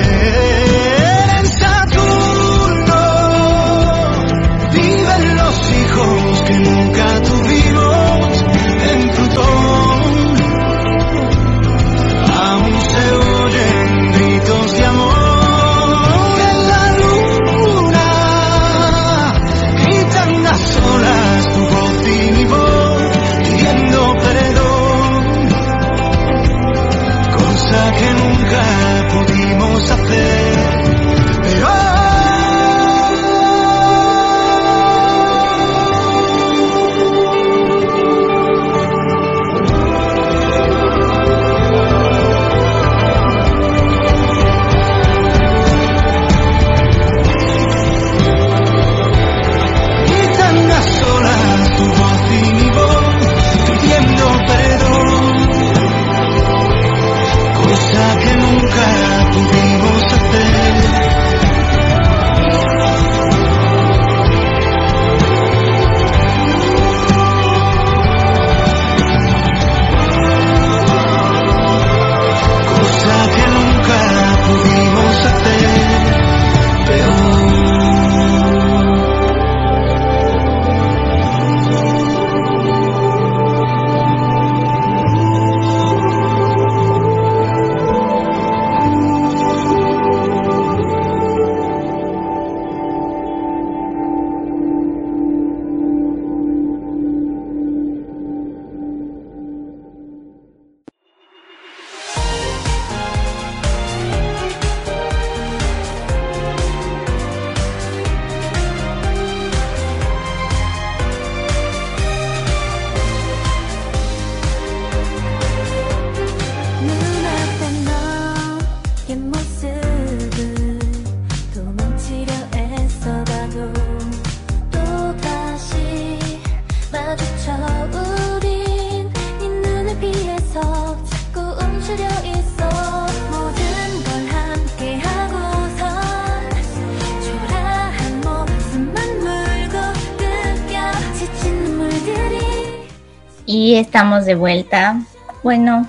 [143.78, 145.02] Estamos de vuelta.
[145.42, 145.86] Bueno,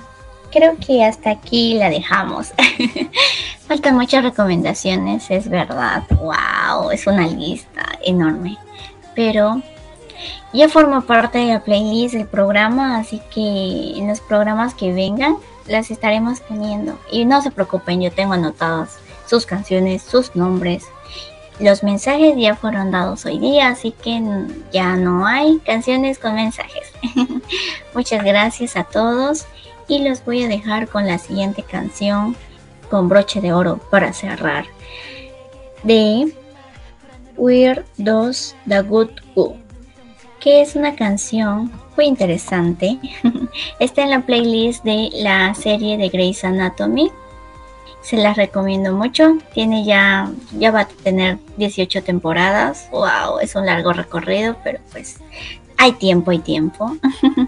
[0.52, 2.52] creo que hasta aquí la dejamos.
[3.66, 6.02] Faltan muchas recomendaciones, es verdad.
[6.10, 8.58] Wow, es una lista enorme.
[9.14, 9.62] Pero
[10.52, 15.38] ya forma parte de la playlist del programa, así que en los programas que vengan
[15.66, 16.98] las estaremos poniendo.
[17.10, 20.84] Y no se preocupen, yo tengo anotadas sus canciones, sus nombres.
[21.58, 24.22] Los mensajes ya fueron dados hoy día, así que
[24.72, 26.67] ya no hay canciones con mensajes.
[27.94, 29.46] Muchas gracias a todos
[29.88, 32.36] y los voy a dejar con la siguiente canción
[32.90, 34.66] con broche de oro para cerrar.
[35.82, 36.32] De
[37.36, 39.56] We're Dos The Good Who,
[40.40, 42.98] que es una canción muy interesante.
[43.80, 47.10] Está en la playlist de la serie de Grey's Anatomy.
[48.02, 49.38] Se las recomiendo mucho.
[49.52, 52.88] Tiene ya, ya va a tener 18 temporadas.
[52.90, 55.18] Wow, es un largo recorrido, pero pues
[55.78, 56.96] hay tiempo y tiempo.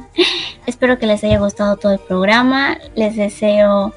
[0.67, 2.79] Espero que les haya gustado todo el programa.
[2.95, 3.93] Les deseo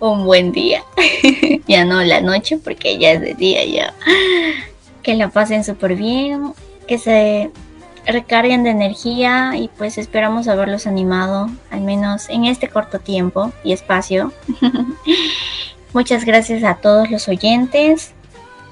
[0.00, 0.82] un buen día.
[1.66, 3.94] ya no la noche, porque ya es de día ya.
[5.02, 6.52] Que la pasen súper bien.
[6.86, 7.50] Que se
[8.06, 13.72] recarguen de energía y pues esperamos haberlos animado, al menos en este corto tiempo y
[13.72, 14.32] espacio.
[15.92, 18.14] Muchas gracias a todos los oyentes.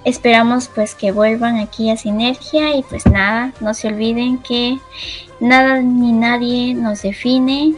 [0.05, 4.79] Esperamos pues que vuelvan aquí a Sinergia y pues nada, no se olviden que
[5.41, 7.75] nada ni nadie nos define.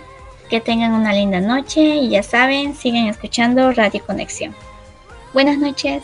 [0.49, 4.53] Que tengan una linda noche y ya saben, sigan escuchando Radio Conexión.
[5.33, 6.03] Buenas noches.